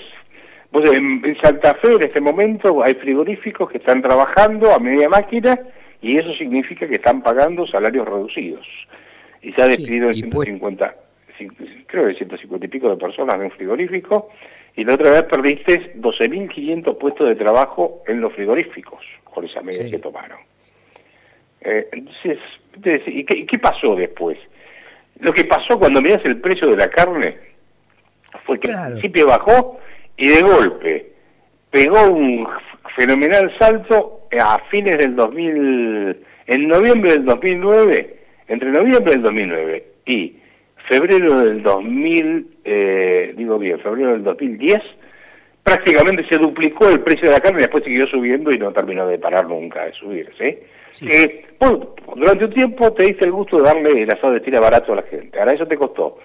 Vos 0.71 0.85
en, 0.93 1.37
Santa 1.41 1.75
Fe 1.75 1.93
en 1.95 2.03
este 2.03 2.21
momento 2.21 2.83
hay 2.83 2.95
frigoríficos 2.95 3.71
que 3.71 3.79
están 3.79 4.03
trabajando 4.03 4.73
a 4.73 4.79
media 4.79 5.09
máquina 5.09 5.59
y 6.03 6.19
eso 6.19 6.33
significa 6.35 6.87
que 6.87 6.97
están 6.97 7.23
pagando 7.23 7.67
salarios 7.67 8.07
reducidos. 8.07 8.67
Y 9.41 9.53
se 9.53 9.63
ha 9.63 9.67
despedido 9.67 10.13
sí, 10.13 10.21
150, 10.21 10.95
creo 11.87 12.09
que 12.09 12.15
150 12.15 12.67
y 12.67 12.69
pico 12.69 12.91
de 12.91 12.97
personas 12.97 13.37
en 13.37 13.43
un 13.43 13.51
frigorífico 13.53 14.31
y 14.77 14.85
la 14.85 14.95
otra 14.95 15.11
vez 15.11 15.23
perdiste 15.25 15.95
12.500 15.97 16.99
puestos 16.99 17.29
de 17.29 17.37
trabajo 17.37 18.03
en 18.07 18.21
los 18.21 18.33
frigoríficos 18.35 19.05
por 19.33 19.45
esa 19.45 19.63
medida 19.63 19.89
que 19.89 20.01
tomaron. 20.01 20.39
Eh, 21.61 21.89
entonces, 21.93 22.39
¿y 23.07 23.25
qué, 23.25 23.47
qué 23.47 23.59
pasó 23.59 23.95
después? 23.95 24.37
Lo 25.21 25.33
que 25.33 25.45
pasó 25.45 25.79
cuando 25.79 26.03
miras 26.03 26.25
el 26.25 26.41
precio 26.41 26.69
de 26.69 26.77
la 26.77 26.91
carne, 26.91 27.37
fue 28.49 28.59
que 28.59 28.73
al 28.73 28.93
principio 28.93 29.27
bajó 29.27 29.79
y 30.17 30.29
de 30.29 30.41
golpe 30.41 31.13
pegó 31.71 32.03
un 32.11 32.49
fenomenal 32.97 33.55
salto 33.59 34.23
a 34.41 34.59
fines 34.71 34.97
del 34.97 35.15
2000, 35.15 36.17
en 36.47 36.67
noviembre 36.67 37.13
del 37.13 37.27
2009, 37.27 38.17
entre 38.49 38.71
noviembre 38.71 39.13
del 39.13 39.23
2009 39.23 39.85
y 40.07 40.37
febrero 40.89 41.41
del 41.41 41.63
2000, 41.63 42.47
eh, 42.65 43.35
digo 43.37 43.59
bien, 43.59 43.79
febrero 43.81 44.13
del 44.13 44.25
2010, 44.25 44.81
prácticamente 45.63 46.27
se 46.27 46.39
duplicó 46.39 46.89
el 46.89 47.01
precio 47.01 47.29
de 47.29 47.35
la 47.35 47.41
carne 47.41 47.59
y 47.59 47.63
después 47.63 47.85
siguió 47.85 48.07
subiendo 48.07 48.51
y 48.51 48.59
no 48.59 48.73
terminó 48.73 49.07
de 49.07 49.19
parar 49.19 49.47
nunca 49.47 49.85
de 49.85 49.93
subir, 49.93 50.31
¿sí? 50.39 50.59
durante 52.17 52.47
un 52.47 52.53
tiempo 52.55 52.95
te 52.95 53.03
diste 53.03 53.27
el 53.27 53.33
gusto 53.33 53.59
de 53.59 53.65
darle 53.65 54.03
el 54.05 54.11
asado 54.11 54.33
de 54.33 54.41
tira 54.41 54.59
barato 54.59 54.95
a 54.95 54.97
la 54.97 55.03
gente, 55.03 55.39
ahora 55.39 55.53
eso 55.53 55.67
te 55.67 55.77
costó 55.77 56.17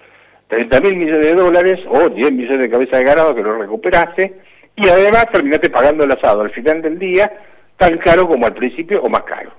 30 0.48 0.80
mil 0.80 0.96
millones 0.96 1.24
de 1.24 1.34
dólares 1.34 1.80
o 1.88 2.08
10 2.08 2.32
millones 2.32 2.60
de 2.60 2.70
cabezas 2.70 2.98
de 2.98 3.04
ganado 3.04 3.34
que 3.34 3.42
lo 3.42 3.58
recuperaste 3.58 4.34
y 4.76 4.88
además 4.88 5.26
terminaste 5.32 5.70
pagando 5.70 6.04
el 6.04 6.12
asado 6.12 6.42
al 6.42 6.50
final 6.50 6.82
del 6.82 6.98
día 6.98 7.32
tan 7.76 7.98
caro 7.98 8.28
como 8.28 8.46
al 8.46 8.54
principio 8.54 9.02
o 9.02 9.08
más 9.08 9.22
caro. 9.22 9.52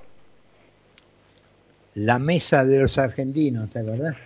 La 1.94 2.18
mesa 2.18 2.64
de 2.64 2.80
los 2.80 2.98
argentinos, 2.98 3.70
¿te 3.70 3.80
acordás? 3.80 4.16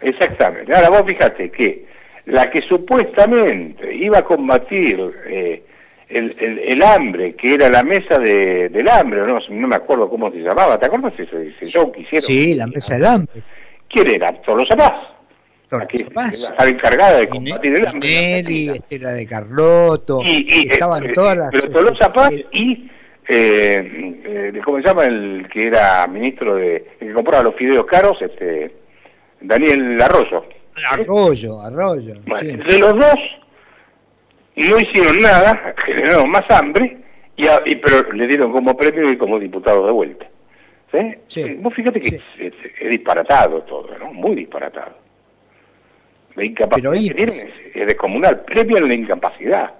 Exactamente. 0.00 0.74
Ahora 0.74 0.90
vos 0.90 1.04
fíjate 1.06 1.50
que 1.50 1.86
la 2.26 2.50
que 2.50 2.62
supuestamente 2.62 3.94
iba 3.94 4.18
a 4.18 4.24
combatir 4.24 5.12
eh, 5.26 5.62
el, 6.08 6.82
hambre, 6.82 7.34
que 7.34 7.54
era 7.54 7.68
la 7.68 7.84
mesa 7.84 8.18
del 8.18 8.88
hambre, 8.88 9.20
no, 9.26 9.38
no 9.48 9.68
me 9.68 9.76
acuerdo 9.76 10.08
cómo 10.08 10.30
se 10.30 10.38
llamaba, 10.38 10.78
¿te 10.78 10.86
acuerdas 10.86 11.12
ese, 11.18 11.48
ese 11.48 11.68
show 11.68 11.92
que 11.92 12.00
hicieron? 12.00 12.26
Sí, 12.26 12.54
la 12.54 12.66
mesa 12.66 12.94
del 12.94 13.06
hambre. 13.06 13.42
¿Quién 13.88 14.08
era? 14.08 14.40
¿Solo 14.44 14.64
Zapaz? 14.66 14.94
Estaba 15.70 16.68
encargada 16.68 17.18
de 17.18 17.28
combatir 17.28 17.76
el 17.76 17.86
hambre. 17.86 18.72
Estela 18.74 19.12
de 19.12 19.26
Carlotto, 19.26 20.20
y, 20.24 20.68
estaban 20.68 21.04
eh, 21.04 21.12
todas 21.14 21.36
las... 21.36 21.50
Pero 21.52 21.70
Tolosa 21.70 22.12
Paz 22.12 22.32
y, 22.52 22.90
eh, 23.28 24.20
eh, 24.24 24.60
¿cómo 24.64 24.78
se 24.78 24.88
llama? 24.88 25.04
El 25.04 25.48
que 25.52 25.68
era 25.68 26.06
ministro 26.08 26.56
de... 26.56 26.76
El 27.00 27.08
que 27.08 27.12
compraba 27.12 27.44
los 27.44 27.54
fideos 27.54 27.86
caros, 27.86 28.20
este 28.20 28.74
Daniel 29.40 30.00
Arroyo. 30.02 30.44
Arroyo, 30.90 31.60
Arroyo. 31.60 32.14
De 32.24 32.78
los 32.78 32.94
dos 32.96 33.18
no 34.56 34.78
hicieron 34.78 35.20
nada, 35.20 35.74
generaron 35.86 36.30
más 36.30 36.44
hambre, 36.50 36.98
y, 37.36 37.46
y, 37.66 37.76
pero 37.76 38.12
le 38.12 38.26
dieron 38.26 38.50
como 38.52 38.76
premio 38.76 39.10
y 39.10 39.16
como 39.16 39.38
diputado 39.38 39.86
de 39.86 39.92
vuelta. 39.92 40.26
¿Sí? 40.92 41.14
sí. 41.28 41.54
Vos 41.60 41.72
fíjate 41.72 42.00
que 42.00 42.16
es, 42.16 42.22
es, 42.80 42.90
disparatado 42.90 43.62
todo, 43.62 43.96
¿no? 43.98 44.12
Muy 44.12 44.34
disparatado. 44.34 45.09
La 46.36 46.44
incapacidad 46.44 46.92
que 46.92 46.98
tienen 47.00 47.28
es, 47.28 47.46
descomunal, 47.86 48.40
previo 48.42 48.76
a 48.78 48.80
la 48.80 48.94
incapacidad. 48.94 49.74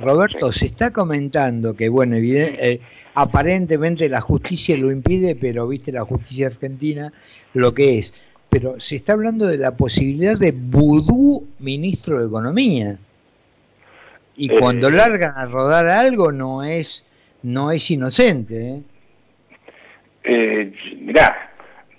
Roberto, 0.00 0.52
se 0.52 0.66
está 0.66 0.90
comentando 0.90 1.74
que, 1.74 1.88
bueno, 1.88 2.16
eh, 2.16 2.80
aparentemente 3.14 4.08
la 4.08 4.20
justicia 4.20 4.76
lo 4.76 4.90
impide, 4.90 5.36
pero 5.36 5.68
viste 5.68 5.92
la 5.92 6.04
justicia 6.04 6.46
argentina 6.46 7.12
lo 7.52 7.74
que 7.74 7.98
es. 7.98 8.14
Pero 8.48 8.80
se 8.80 8.96
está 8.96 9.14
hablando 9.14 9.46
de 9.46 9.58
la 9.58 9.76
posibilidad 9.76 10.38
de 10.38 10.52
vudú 10.52 11.46
ministro 11.58 12.20
de 12.20 12.26
Economía. 12.26 12.98
Y 14.36 14.52
eh, 14.52 14.56
cuando 14.58 14.90
largan 14.90 15.36
a 15.36 15.46
rodar 15.46 15.88
algo 15.88 16.32
no 16.32 16.62
es 16.62 17.04
no 17.42 17.70
es 17.70 17.90
inocente. 17.90 18.68
¿eh? 18.68 18.82
Eh, 20.24 20.72
mirá, 21.00 21.52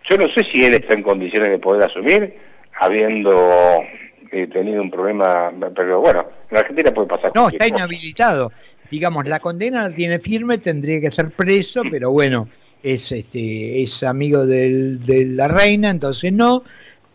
yo 0.10 0.18
no 0.18 0.28
sé 0.34 0.46
si 0.52 0.64
él 0.66 0.74
está 0.76 0.94
en 0.94 1.04
condiciones 1.04 1.50
de 1.50 1.60
poder 1.60 1.90
asumir, 1.90 2.34
habiendo 2.80 3.84
eh, 4.32 4.48
tenido 4.48 4.82
un 4.82 4.92
problema, 4.92 5.52
pero 5.76 6.02
bueno, 6.02 6.28
en 6.50 6.58
Argentina 6.58 6.94
puede 6.94 7.08
pasar. 7.08 7.32
No, 7.36 7.48
está 7.48 7.68
inhabilitado. 7.68 8.52
Digamos, 8.92 9.28
la 9.28 9.40
condena 9.40 9.88
la 9.88 9.96
tiene 9.96 10.20
firme, 10.20 10.60
tendría 10.60 11.02
que 11.02 11.12
ser 11.12 11.32
preso, 11.32 11.82
pero 11.90 12.12
bueno, 12.12 12.48
es 12.84 13.12
este 13.12 13.82
es 13.82 14.04
amigo 14.04 14.46
del, 14.46 15.04
de 15.04 15.26
la 15.26 15.48
reina, 15.48 15.90
entonces 15.90 16.32
no, 16.32 16.64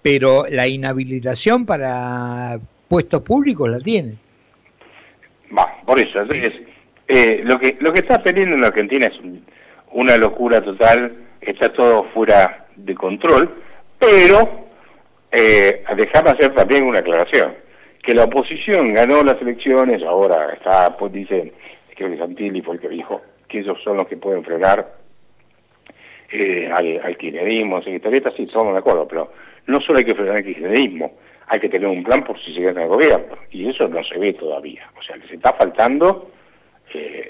pero 0.02 0.46
la 0.48 0.66
inhabilitación 0.66 1.64
para 1.64 2.58
puestos 2.88 3.22
públicos 3.22 3.70
la 3.70 3.78
tiene. 3.78 4.14
Va, 5.56 5.80
por 5.86 6.00
eso, 6.00 6.20
entonces, 6.20 6.54
eh, 7.06 7.42
lo 7.44 7.58
que 7.58 7.76
lo 7.80 7.92
que 7.92 8.00
está 8.00 8.20
teniendo 8.22 8.56
en 8.56 8.64
Argentina 8.64 9.06
es 9.06 9.14
una 9.92 10.16
locura 10.16 10.60
total, 10.60 11.12
está 11.40 11.72
todo 11.72 12.04
fuera 12.14 12.66
de 12.84 12.94
control, 12.94 13.62
pero 13.98 14.66
eh, 15.30 15.84
hacer 15.86 16.54
también 16.54 16.84
una 16.84 17.00
aclaración, 17.00 17.54
que 18.02 18.14
la 18.14 18.24
oposición 18.24 18.94
ganó 18.94 19.22
las 19.22 19.40
elecciones, 19.40 20.02
ahora 20.02 20.54
está, 20.54 20.96
pues 20.96 21.12
dicen, 21.12 21.52
creo 21.94 22.10
que 22.10 22.18
Santilli 22.18 22.62
fue 22.62 22.74
el 22.74 22.80
que 22.80 22.88
dijo 22.88 23.20
que 23.48 23.60
ellos 23.60 23.78
son 23.84 23.98
los 23.98 24.06
que 24.06 24.16
pueden 24.16 24.44
frenar 24.44 24.94
eh, 26.30 26.70
al, 26.72 27.00
al 27.04 27.16
kirchnerismo, 27.16 27.82
secretarieta, 27.82 28.32
sí, 28.36 28.44
estamos 28.44 28.72
de 28.72 28.78
acuerdo, 28.78 29.06
pero 29.06 29.32
no 29.66 29.80
solo 29.80 29.98
hay 29.98 30.04
que 30.04 30.14
frenar 30.14 30.38
el 30.38 30.44
kirchnerismo, 30.44 31.18
hay 31.46 31.60
que 31.60 31.68
tener 31.68 31.88
un 31.88 32.02
plan 32.02 32.24
por 32.24 32.40
si 32.42 32.54
se 32.54 32.62
gana 32.62 32.84
el 32.84 32.88
gobierno, 32.88 33.36
y 33.50 33.68
eso 33.68 33.88
no 33.88 34.02
se 34.04 34.18
ve 34.18 34.32
todavía, 34.32 34.88
o 34.98 35.02
sea, 35.02 35.16
les 35.16 35.30
está 35.30 35.52
faltando, 35.52 36.30
eh, 36.94 37.28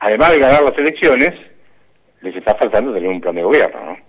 además 0.00 0.32
de 0.32 0.38
ganar 0.40 0.62
las 0.62 0.78
elecciones, 0.78 1.32
les 2.22 2.34
está 2.34 2.54
faltando 2.54 2.92
tener 2.92 3.08
un 3.08 3.20
plan 3.20 3.34
de 3.34 3.42
gobierno, 3.42 3.84
¿no? 3.84 4.05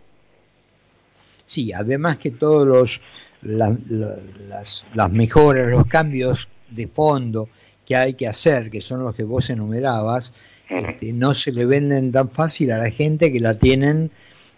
Sí, 1.47 1.73
además 1.73 2.19
que 2.19 2.31
todos 2.31 2.67
los 2.67 3.01
las, 3.41 4.83
las 4.93 5.11
mejoras, 5.11 5.71
los 5.71 5.85
cambios 5.87 6.49
de 6.69 6.87
fondo 6.87 7.49
que 7.85 7.95
hay 7.95 8.13
que 8.13 8.27
hacer, 8.27 8.69
que 8.69 8.81
son 8.81 9.03
los 9.03 9.15
que 9.15 9.23
vos 9.23 9.49
enumerabas, 9.49 10.33
este, 10.69 11.13
no 11.13 11.33
se 11.33 11.51
le 11.53 11.65
venden 11.65 12.11
tan 12.11 12.29
fácil 12.29 12.71
a 12.71 12.79
la 12.79 12.91
gente 12.91 13.31
que 13.31 13.39
la 13.39 13.53
tienen, 13.53 14.11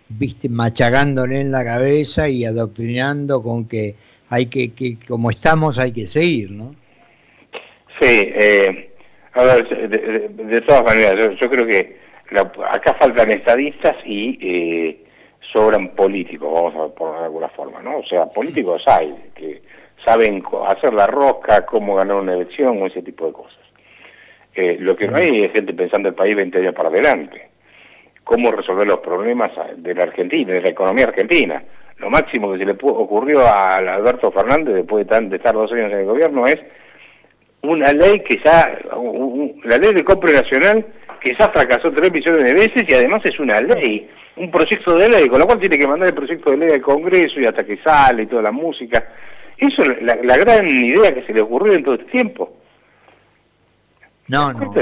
viste, 0.08 0.50
machagándole 0.50 1.40
en 1.40 1.52
la 1.52 1.64
cabeza 1.64 2.28
y 2.28 2.46
adoctrinando 2.46 3.44
con 3.44 3.68
que 3.68 3.96
hay 4.30 4.48
que, 4.48 4.74
que 4.74 4.98
como 5.08 5.30
estamos 5.30 5.78
hay 5.78 5.92
que 5.92 6.08
seguir, 6.08 6.52
¿no? 6.52 6.74
Sí, 8.00 8.08
eh, 8.08 8.92
a 9.34 9.44
ver, 9.44 9.90
de, 9.90 10.62
todas 10.62 10.84
maneras, 10.84 11.38
yo, 11.40 11.50
creo 11.50 11.68
que 11.68 11.98
acá 12.72 12.96
faltan 12.96 13.32
estadistas 13.32 13.96
y 14.06 14.40
eh, 14.42 15.04
sobran 15.52 15.90
políticos, 15.90 16.52
vamos 16.54 16.76
a 16.76 16.94
poner 16.94 17.20
de 17.20 17.26
alguna 17.26 17.50
forma, 17.50 17.82
¿no? 17.82 17.98
O 17.98 18.06
sea, 18.06 18.28
políticos 18.28 18.84
hay 18.88 19.32
que 19.36 19.62
saben 20.06 20.44
hacer 20.68 20.94
la 20.94 21.08
rosca, 21.08 21.66
cómo 21.66 21.96
ganar 21.96 22.18
una 22.18 22.34
elección 22.34 22.82
o 22.82 22.88
ese 22.88 23.02
tipo 23.02 23.28
de 23.28 23.34
cosas. 23.34 23.60
Eh, 24.56 24.78
lo 24.80 24.96
que 24.96 25.08
no 25.08 25.18
hay 25.18 25.44
es 25.44 25.52
gente 25.52 25.74
pensando 25.74 26.10
el 26.10 26.16
país 26.16 26.36
20 26.36 26.58
años 26.58 26.74
para 26.74 26.90
adelante. 26.90 27.50
Cómo 28.24 28.52
resolver 28.52 28.88
los 28.88 29.00
problemas 29.00 29.52
de 29.78 29.96
la 29.96 30.04
Argentina, 30.04 30.54
de 30.54 30.62
la 30.62 30.70
economía 30.70 31.06
argentina. 31.06 31.64
Lo 31.98 32.10
máximo 32.10 32.52
que 32.52 32.60
se 32.60 32.66
le 32.66 32.72
ocurrió 32.72 33.42
a 33.42 33.78
Alberto 33.78 34.32
Fernández 34.32 34.76
después 34.76 35.06
de, 35.08 35.36
estar 35.36 35.54
dos 35.54 35.72
años 35.72 35.92
en 35.92 36.00
el 36.00 36.06
gobierno 36.06 36.48
es 36.48 36.60
una 37.62 37.92
ley 37.92 38.22
que 38.22 38.40
ya, 38.44 38.78
la 39.64 39.78
ley 39.78 39.94
de 39.94 40.04
compra 40.04 40.32
nacional 40.32 40.86
que 41.20 41.36
ya 41.38 41.50
fracasó 41.50 41.92
tres 41.92 42.12
millones 42.12 42.44
de 42.44 42.54
veces 42.54 42.86
y 42.88 42.94
además 42.94 43.22
es 43.26 43.40
una 43.40 43.60
ley, 43.62 44.10
un 44.38 44.50
proyecto 44.50 44.96
de 44.96 45.10
ley, 45.10 45.28
con 45.28 45.40
lo 45.40 45.46
cual 45.46 45.60
tiene 45.60 45.78
que 45.78 45.88
mandar 45.88 46.10
el 46.10 46.16
proyecto 46.16 46.52
de 46.52 46.58
ley 46.58 46.72
al 46.72 46.82
Congreso 46.82 47.40
y 47.40 47.46
hasta 47.46 47.66
que 47.66 47.78
sale 47.78 48.24
y 48.24 48.28
toda 48.28 48.44
la 48.44 48.52
música. 48.52 49.08
Eso 49.58 49.84
es 49.84 50.02
la, 50.02 50.38
gran 50.38 50.68
idea 50.70 51.14
que 51.14 51.24
se 51.24 51.34
le 51.34 51.42
ocurrió 51.42 51.74
en 51.74 51.84
todo 51.84 51.96
este 51.96 52.12
tiempo. 52.12 52.58
No, 54.28 54.54
no. 54.54 54.74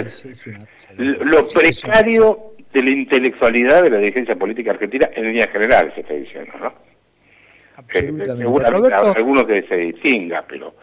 lo 0.98 1.48
precario 1.48 2.54
de 2.74 2.84
la 2.84 2.90
intelectualidad 2.90 3.84
de 3.84 3.90
la 3.90 3.98
dirigencia 3.98 4.36
política 4.36 4.72
argentina 4.72 5.10
en 5.16 5.28
línea 5.28 5.48
general, 5.48 5.92
se 5.96 6.02
está 6.02 6.14
diciendo, 6.14 6.52
¿no? 6.60 6.74
Absolutamente. 7.78 8.94
algunos 9.16 9.46
que 9.46 9.64
se 9.64 9.78
distinga, 9.78 10.44
pero 10.48 10.74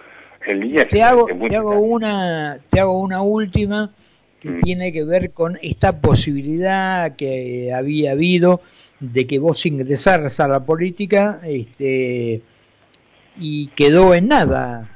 en 0.47 0.61
línea 0.61 0.89
te 0.89 1.03
hago, 1.03 1.27
te 1.27 1.57
hago 1.57 1.81
una 1.81 2.59
Te 2.71 2.81
hago 2.81 2.99
una 3.01 3.23
última 3.23 3.93
que 4.45 4.51
mm. 4.51 4.61
tiene 4.63 4.93
que 4.93 5.05
ver 5.05 5.33
con 5.33 5.59
esta 5.63 6.01
posibilidad 6.01 7.17
que 7.17 7.73
había 7.75 8.13
habido 8.13 8.61
de 9.01 9.27
que 9.27 9.39
vos 9.39 9.67
ingresaras 9.67 10.39
a 10.39 10.49
la 10.49 10.65
política 10.65 11.41
este, 11.45 12.43
y 13.39 13.69
quedó 13.69 14.15
en 14.15 14.29
nada. 14.29 14.91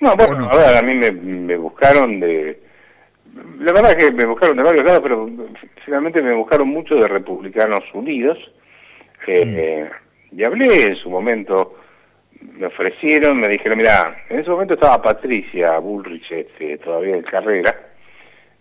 No, 0.00 0.16
bueno, 0.16 0.48
a 0.50 0.56
ver, 0.56 0.76
a 0.76 0.82
mí 0.82 0.94
me 0.94 1.56
buscaron 1.56 2.20
de 2.20 2.64
la 3.60 3.72
verdad 3.72 3.92
es 3.92 3.96
que 4.04 4.12
me 4.12 4.24
buscaron 4.24 4.56
de 4.56 4.62
varios 4.62 4.84
lados, 4.84 5.00
pero 5.02 5.28
finalmente 5.84 6.22
me 6.22 6.34
buscaron 6.34 6.68
mucho 6.68 6.96
de 6.96 7.08
Republicanos 7.08 7.82
Unidos. 7.92 8.38
Eh, 9.26 9.88
mm. 10.30 10.38
y 10.38 10.44
hablé 10.44 10.82
en 10.82 10.96
su 10.96 11.10
momento, 11.10 11.78
me 12.40 12.66
ofrecieron, 12.66 13.40
me 13.40 13.48
dijeron, 13.48 13.78
mira, 13.78 14.24
en 14.28 14.40
ese 14.40 14.50
momento 14.50 14.74
estaba 14.74 15.02
Patricia 15.02 15.78
Bullrich 15.78 16.30
este, 16.30 16.78
todavía 16.78 17.16
en 17.16 17.22
carrera, 17.22 17.74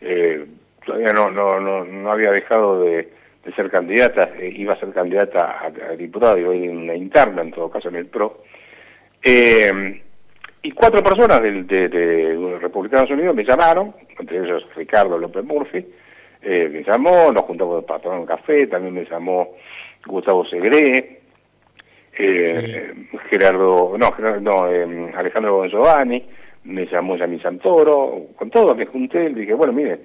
eh, 0.03 0.45
todavía 0.85 1.13
no, 1.13 1.31
no, 1.31 1.59
no, 1.59 1.83
no 1.85 2.11
había 2.11 2.31
dejado 2.31 2.83
de, 2.83 3.09
ser 3.55 3.69
candidata, 3.69 4.31
eh, 4.39 4.53
iba 4.55 4.73
a 4.73 4.79
ser 4.79 4.91
candidata 4.91 5.59
a, 5.65 5.95
diputado, 5.95 6.37
y 6.37 6.43
hoy 6.43 6.63
en 6.65 6.77
una 6.77 6.95
interna, 6.95 7.41
en 7.41 7.51
todo 7.51 7.69
caso 7.69 7.89
en 7.89 7.95
el 7.95 8.05
PRO. 8.05 8.43
Eh, 9.21 10.01
y 10.65 10.71
cuatro 10.71 11.03
personas 11.03 11.41
de, 11.41 11.63
de, 11.89 12.57
Republicanos 12.61 13.09
Unidos 13.11 13.35
me 13.35 13.43
llamaron, 13.43 13.93
entre 14.17 14.37
ellos 14.37 14.65
Ricardo 14.75 15.17
López 15.17 15.43
Murphy, 15.43 15.85
eh, 16.41 16.69
me 16.71 16.83
llamó, 16.83 17.31
nos 17.31 17.43
juntamos 17.43 17.83
para 17.83 18.01
tomar 18.01 18.19
un 18.19 18.25
café, 18.25 18.67
también 18.67 18.93
me 18.93 19.05
llamó 19.05 19.55
Gustavo 20.05 20.45
Segre, 20.45 21.21
eh, 22.17 22.93
Gerardo, 23.29 23.95
no, 23.97 24.11
Gerardo, 24.13 24.39
no 24.39 24.71
eh, 24.71 25.11
Alejandro 25.15 25.65
Giovanni, 25.67 26.25
me 26.65 26.85
llamó 26.85 27.15
Yami 27.15 27.39
Santoro, 27.39 28.27
con 28.35 28.49
todos 28.49 28.75
me 28.75 28.85
junté 28.85 29.25
y 29.25 29.33
dije, 29.33 29.53
bueno, 29.53 29.73
mire, 29.73 29.99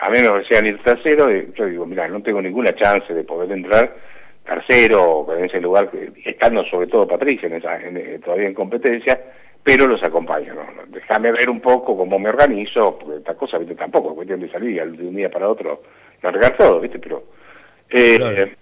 a 0.00 0.10
menos 0.10 0.40
que 0.40 0.54
sean 0.54 0.66
ir 0.66 0.82
tercero, 0.82 1.30
yo 1.30 1.66
digo, 1.66 1.86
mira, 1.86 2.08
no 2.08 2.22
tengo 2.22 2.40
ninguna 2.40 2.74
chance 2.74 3.12
de 3.12 3.24
poder 3.24 3.52
entrar 3.52 3.94
tercero 4.44 5.26
en 5.36 5.44
ese 5.44 5.60
lugar, 5.60 5.90
estando 6.24 6.64
sobre 6.64 6.86
todo 6.86 7.06
Patricia 7.06 7.46
en 7.46 7.54
esa, 7.54 7.78
todavía 8.24 8.48
en 8.48 8.54
competencia, 8.54 9.20
pero 9.62 9.86
los 9.86 10.02
acompaño. 10.02 10.54
¿no? 10.54 10.62
Déjame 10.88 11.32
ver 11.32 11.48
un 11.50 11.60
poco 11.60 11.96
cómo 11.96 12.18
me 12.18 12.30
organizo, 12.30 12.98
porque 12.98 13.18
esta 13.18 13.34
cosa, 13.34 13.58
¿viste? 13.58 13.74
tampoco 13.74 14.10
es 14.10 14.14
cuestión 14.14 14.40
de 14.40 14.50
salir 14.50 14.82
de 14.82 15.06
un 15.06 15.14
día 15.14 15.30
para 15.30 15.48
otro, 15.48 15.82
largar 16.22 16.56
todo, 16.56 16.80
¿viste? 16.80 16.98
Pero, 16.98 17.22
eh, 17.90 18.54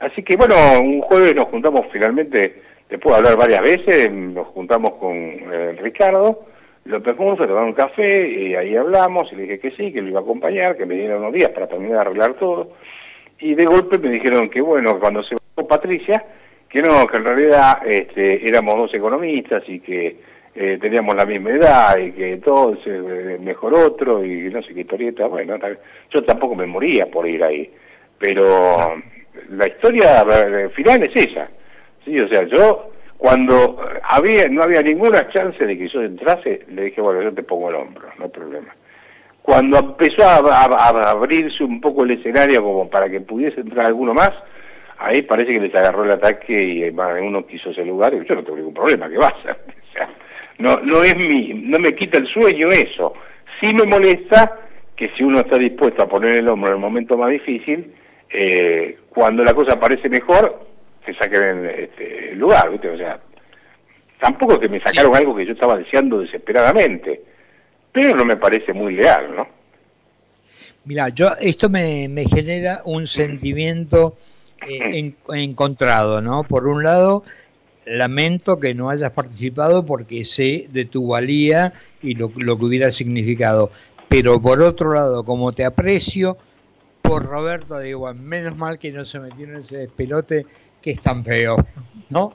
Así 0.00 0.22
que 0.22 0.36
bueno, 0.36 0.54
un 0.80 1.00
jueves 1.00 1.34
nos 1.34 1.46
juntamos 1.46 1.86
finalmente, 1.92 2.62
después 2.90 3.12
de 3.12 3.18
hablar 3.18 3.36
varias 3.36 3.62
veces, 3.62 4.12
nos 4.12 4.48
juntamos 4.48 4.94
con 4.94 5.14
eh, 5.14 5.78
Ricardo, 5.80 6.46
lo 6.84 7.02
pegamos 7.02 7.40
a 7.40 7.46
tomar 7.46 7.64
un 7.64 7.72
café 7.72 8.28
y 8.28 8.54
ahí 8.54 8.76
hablamos 8.76 9.32
y 9.32 9.36
le 9.36 9.42
dije 9.42 9.58
que 9.58 9.70
sí, 9.70 9.92
que 9.92 10.02
lo 10.02 10.08
iba 10.08 10.20
a 10.20 10.22
acompañar, 10.22 10.76
que 10.76 10.86
me 10.86 10.94
dieron 10.94 11.22
unos 11.22 11.32
días 11.32 11.50
para 11.50 11.66
terminar 11.66 11.94
de 11.94 12.00
arreglar 12.00 12.34
todo. 12.34 12.72
Y 13.40 13.54
de 13.54 13.64
golpe 13.64 13.98
me 13.98 14.10
dijeron 14.10 14.50
que 14.50 14.60
bueno, 14.60 14.98
cuando 15.00 15.22
se 15.22 15.34
bajó 15.34 15.68
Patricia, 15.68 16.24
que 16.68 16.82
no, 16.82 17.06
que 17.06 17.16
en 17.16 17.24
realidad 17.24 17.78
este, 17.86 18.46
éramos 18.46 18.76
dos 18.76 18.94
economistas 18.94 19.62
y 19.66 19.80
que 19.80 20.16
eh, 20.54 20.78
teníamos 20.80 21.16
la 21.16 21.26
misma 21.26 21.50
edad 21.50 21.96
y 21.98 22.12
que 22.12 22.36
todo 22.38 22.76
eh, 22.84 23.38
mejor 23.40 23.74
otro 23.74 24.24
y 24.24 24.50
no 24.50 24.62
sé 24.62 24.74
qué 24.74 24.80
historieta, 24.82 25.26
bueno, 25.26 25.58
yo 26.10 26.22
tampoco 26.24 26.54
me 26.54 26.66
moría 26.66 27.06
por 27.06 27.26
ir 27.26 27.42
ahí, 27.42 27.70
pero 28.18 28.94
la 29.50 29.66
historia 29.66 30.24
final 30.74 31.02
es 31.02 31.16
esa, 31.16 31.48
sí, 32.04 32.20
o 32.20 32.28
sea, 32.28 32.44
yo 32.44 32.93
cuando 33.24 33.80
había 34.02 34.46
no 34.50 34.62
había 34.62 34.82
ninguna 34.82 35.26
chance 35.30 35.64
de 35.64 35.78
que 35.78 35.88
yo 35.88 36.02
entrase, 36.02 36.60
le 36.68 36.82
dije, 36.82 37.00
bueno, 37.00 37.22
yo 37.22 37.32
te 37.32 37.42
pongo 37.42 37.70
el 37.70 37.76
hombro, 37.76 38.06
no 38.18 38.24
hay 38.24 38.30
problema. 38.30 38.76
Cuando 39.40 39.78
empezó 39.78 40.24
a, 40.24 41.08
abrirse 41.08 41.64
un 41.64 41.80
poco 41.80 42.04
el 42.04 42.10
escenario 42.10 42.62
como 42.62 42.90
para 42.90 43.08
que 43.08 43.22
pudiese 43.22 43.62
entrar 43.62 43.86
alguno 43.86 44.12
más, 44.12 44.32
ahí 44.98 45.22
parece 45.22 45.54
que 45.54 45.60
les 45.60 45.74
agarró 45.74 46.04
el 46.04 46.10
ataque 46.10 46.62
y 46.62 46.90
uno 46.90 47.46
quiso 47.46 47.70
ese 47.70 47.86
lugar 47.86 48.12
y 48.12 48.28
yo 48.28 48.34
no 48.34 48.44
tengo 48.44 48.58
ningún 48.58 48.74
problema, 48.74 49.08
que 49.08 49.16
vaya. 49.16 49.56
No, 50.58 50.78
no 50.80 51.02
es 51.02 51.16
mi, 51.16 51.52
no 51.52 51.80
me 51.80 51.94
quita 51.94 52.18
el 52.18 52.28
sueño 52.28 52.70
eso. 52.70 53.14
Sí 53.58 53.74
me 53.74 53.84
molesta 53.84 54.60
que 54.94 55.08
si 55.16 55.24
uno 55.24 55.40
está 55.40 55.56
dispuesto 55.56 56.02
a 56.02 56.08
poner 56.08 56.36
el 56.36 56.48
hombro 56.48 56.68
en 56.68 56.74
el 56.76 56.80
momento 56.80 57.16
más 57.16 57.30
difícil, 57.30 57.92
eh, 58.30 58.98
cuando 59.08 59.42
la 59.42 59.52
cosa 59.52 59.80
parece 59.80 60.08
mejor, 60.08 60.73
se 61.04 61.14
saquen 61.14 61.66
este, 61.66 62.32
el 62.32 62.38
lugar, 62.38 62.70
¿viste? 62.70 62.88
O 62.88 62.96
sea, 62.96 63.20
tampoco 64.20 64.58
que 64.58 64.68
me 64.68 64.80
sacaron 64.80 65.14
algo 65.14 65.36
que 65.36 65.46
yo 65.46 65.52
estaba 65.52 65.76
deseando 65.76 66.20
desesperadamente, 66.20 67.22
pero 67.92 68.16
no 68.16 68.24
me 68.24 68.36
parece 68.36 68.72
muy 68.72 68.94
leal, 68.94 69.34
¿no? 69.36 69.46
Mira, 70.84 71.08
yo 71.08 71.32
esto 71.40 71.68
me, 71.70 72.08
me 72.08 72.24
genera 72.26 72.82
un 72.84 73.06
sentimiento 73.06 74.16
eh, 74.68 75.14
encontrado, 75.28 76.20
¿no? 76.20 76.44
Por 76.44 76.66
un 76.66 76.82
lado, 76.82 77.24
lamento 77.86 78.60
que 78.60 78.74
no 78.74 78.90
hayas 78.90 79.12
participado 79.12 79.84
porque 79.84 80.24
sé 80.24 80.68
de 80.70 80.84
tu 80.84 81.08
valía 81.08 81.72
y 82.02 82.14
lo, 82.14 82.30
lo 82.36 82.58
que 82.58 82.64
hubiera 82.64 82.90
significado. 82.90 83.70
Pero 84.08 84.40
por 84.40 84.60
otro 84.62 84.92
lado, 84.94 85.24
como 85.24 85.52
te 85.52 85.64
aprecio, 85.64 86.36
por 87.02 87.24
Roberto, 87.24 87.78
digo, 87.80 88.12
menos 88.14 88.56
mal 88.56 88.78
que 88.78 88.90
no 88.90 89.04
se 89.04 89.20
metió 89.20 89.44
en 89.44 89.56
ese 89.56 89.88
pelote 89.94 90.46
que 90.84 90.90
es 90.90 91.00
tan 91.00 91.24
feo, 91.24 91.56
¿no? 92.10 92.34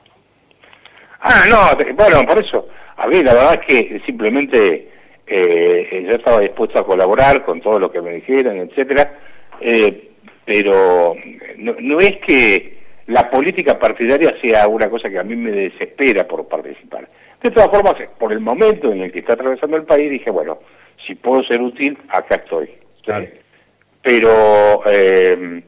Ah, 1.21 1.43
no, 1.47 1.93
bueno, 1.93 2.25
por 2.25 2.43
eso, 2.43 2.67
a 2.97 3.05
ver, 3.05 3.23
la 3.23 3.35
verdad 3.35 3.59
es 3.61 3.67
que 3.67 4.01
simplemente 4.07 4.89
eh, 5.27 6.07
yo 6.09 6.15
estaba 6.15 6.39
dispuesto 6.39 6.79
a 6.79 6.85
colaborar 6.85 7.45
con 7.45 7.61
todo 7.61 7.77
lo 7.77 7.91
que 7.91 8.01
me 8.01 8.13
dijeran, 8.13 8.57
etcétera, 8.57 9.19
eh, 9.61 10.09
pero 10.45 11.15
no, 11.57 11.75
no 11.79 11.99
es 11.99 12.17
que 12.25 12.79
la 13.05 13.29
política 13.29 13.77
partidaria 13.77 14.33
sea 14.41 14.67
una 14.67 14.89
cosa 14.89 15.11
que 15.11 15.19
a 15.19 15.23
mí 15.23 15.35
me 15.35 15.51
desespera 15.51 16.27
por 16.27 16.47
participar. 16.47 17.07
De 17.43 17.51
todas 17.51 17.69
formas, 17.69 17.95
por 18.17 18.33
el 18.33 18.39
momento 18.39 18.91
en 18.91 19.01
el 19.03 19.11
que 19.11 19.19
está 19.19 19.33
atravesando 19.33 19.77
el 19.77 19.83
país, 19.83 20.09
dije, 20.09 20.31
bueno, 20.31 20.57
si 21.05 21.13
puedo 21.13 21.43
ser 21.43 21.61
útil, 21.61 21.95
acá 22.09 22.35
estoy. 22.35 22.71
Pero 24.01 24.81
eh, 24.87 25.63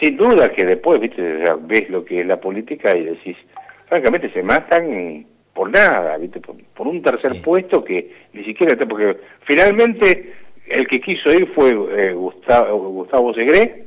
sin 0.00 0.16
duda 0.16 0.52
que 0.52 0.64
después, 0.64 1.00
viste, 1.00 1.22
ves 1.62 1.90
lo 1.90 2.04
que 2.04 2.20
es 2.20 2.26
la 2.26 2.40
política 2.40 2.96
y 2.96 3.04
decís, 3.04 3.36
francamente 3.86 4.30
se 4.30 4.42
matan 4.42 5.26
por 5.52 5.70
nada, 5.70 6.16
viste, 6.18 6.40
por, 6.40 6.86
un 6.86 7.02
tercer 7.02 7.42
puesto 7.42 7.84
que 7.84 8.12
ni 8.32 8.44
siquiera, 8.44 8.76
porque 8.86 9.16
finalmente 9.42 10.34
el 10.66 10.86
que 10.86 11.00
quiso 11.00 11.32
ir 11.32 11.48
fue 11.48 11.70
eh, 11.70 12.12
Gustavo, 12.12 12.78
Gustavo 12.90 13.34
Segre, 13.34 13.84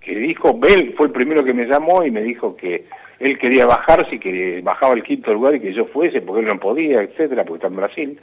que 0.00 0.14
dijo, 0.16 0.58
Bell 0.58 0.94
fue 0.96 1.06
el 1.06 1.12
primero 1.12 1.44
que 1.44 1.54
me 1.54 1.66
llamó 1.66 2.04
y 2.04 2.10
me 2.10 2.22
dijo 2.22 2.56
que 2.56 2.84
él 3.20 3.38
quería 3.38 3.66
bajar, 3.66 4.08
si 4.10 4.18
que 4.18 4.60
bajaba 4.62 4.94
el 4.94 5.02
quinto 5.02 5.32
lugar 5.32 5.54
y 5.54 5.60
que 5.60 5.72
yo 5.72 5.84
fuese, 5.86 6.22
porque 6.22 6.40
él 6.40 6.46
no 6.46 6.58
podía, 6.58 7.02
etcétera, 7.02 7.44
porque 7.44 7.58
está 7.58 7.68
en 7.68 7.76
Brasil. 7.76 8.20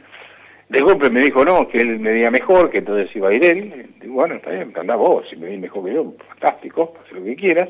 De 0.69 0.81
golpe 0.81 1.09
me 1.09 1.21
dijo, 1.21 1.43
no, 1.43 1.67
que 1.67 1.79
él 1.79 1.99
me 1.99 2.11
veía 2.13 2.29
mejor, 2.29 2.69
que 2.69 2.77
entonces 2.77 3.13
iba 3.15 3.29
a 3.29 3.33
ir 3.33 3.43
él. 3.43 3.89
Digo, 3.99 4.13
bueno, 4.13 4.35
está 4.35 4.51
bien, 4.51 4.71
anda 4.79 4.95
vos, 4.95 5.25
si 5.29 5.35
me 5.35 5.47
veis 5.47 5.59
mejor 5.59 5.85
que 5.85 5.93
yo, 5.93 6.13
fantástico, 6.27 6.93
haz 7.03 7.11
lo 7.11 7.23
que 7.23 7.35
quieras. 7.35 7.69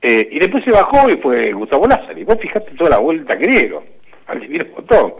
Eh, 0.00 0.28
y 0.32 0.38
después 0.38 0.64
se 0.64 0.70
bajó 0.70 1.10
y 1.10 1.16
fue 1.16 1.52
Gustavo 1.52 1.86
Lázaro. 1.86 2.18
Y 2.18 2.24
vos 2.24 2.38
fijate 2.40 2.72
toda 2.72 2.90
la 2.90 2.98
vuelta 2.98 3.36
que 3.36 3.46
dieron, 3.46 3.84
al 4.26 4.40
divino 4.40 4.64
botón. 4.74 5.14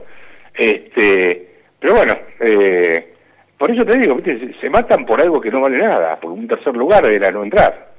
Este, 0.54 1.48
pero 1.78 1.94
bueno, 1.94 2.16
eh, 2.40 3.14
por 3.58 3.70
eso 3.70 3.84
te 3.84 3.98
digo, 3.98 4.18
se, 4.24 4.54
se 4.60 4.70
matan 4.70 5.04
por 5.04 5.20
algo 5.20 5.40
que 5.40 5.50
no 5.50 5.60
vale 5.60 5.78
nada, 5.78 6.18
por 6.18 6.32
un 6.32 6.48
tercer 6.48 6.74
lugar 6.74 7.04
era 7.06 7.30
no 7.30 7.44
entrar. 7.44 7.92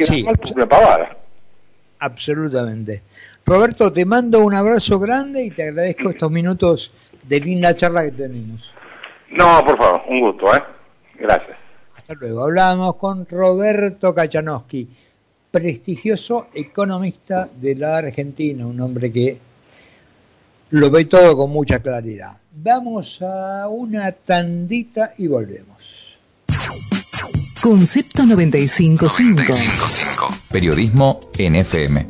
Sí, 0.00 0.24
Absolutamente. 1.98 3.02
Roberto, 3.46 3.92
te 3.92 4.04
mando 4.04 4.40
un 4.40 4.54
abrazo 4.54 4.98
grande 4.98 5.44
y 5.44 5.50
te 5.50 5.62
agradezco 5.62 6.10
estos 6.10 6.30
minutos 6.30 6.92
de 7.28 7.40
linda 7.40 7.74
charla 7.74 8.04
que 8.04 8.12
tenemos. 8.12 8.72
No, 9.30 9.64
por 9.64 9.76
favor, 9.76 10.02
un 10.08 10.20
gusto, 10.20 10.54
¿eh? 10.54 10.62
Gracias. 11.18 11.56
Hasta 11.96 12.14
luego. 12.14 12.44
Hablamos 12.44 12.96
con 12.96 13.26
Roberto 13.28 14.14
Kachanowski, 14.14 14.88
prestigioso 15.50 16.48
economista 16.54 17.48
de 17.54 17.74
la 17.74 17.98
Argentina, 17.98 18.66
un 18.66 18.80
hombre 18.80 19.10
que 19.10 19.38
lo 20.70 20.90
ve 20.90 21.04
todo 21.06 21.36
con 21.36 21.50
mucha 21.50 21.78
claridad. 21.80 22.36
Vamos 22.52 23.20
a 23.22 23.68
una 23.68 24.12
tandita 24.12 25.14
y 25.18 25.26
volvemos. 25.26 26.16
Concepto 27.62 28.26
955. 28.26 29.44
955. 29.44 30.34
Periodismo 30.50 31.20
en 31.38 31.56
FM. 31.56 32.06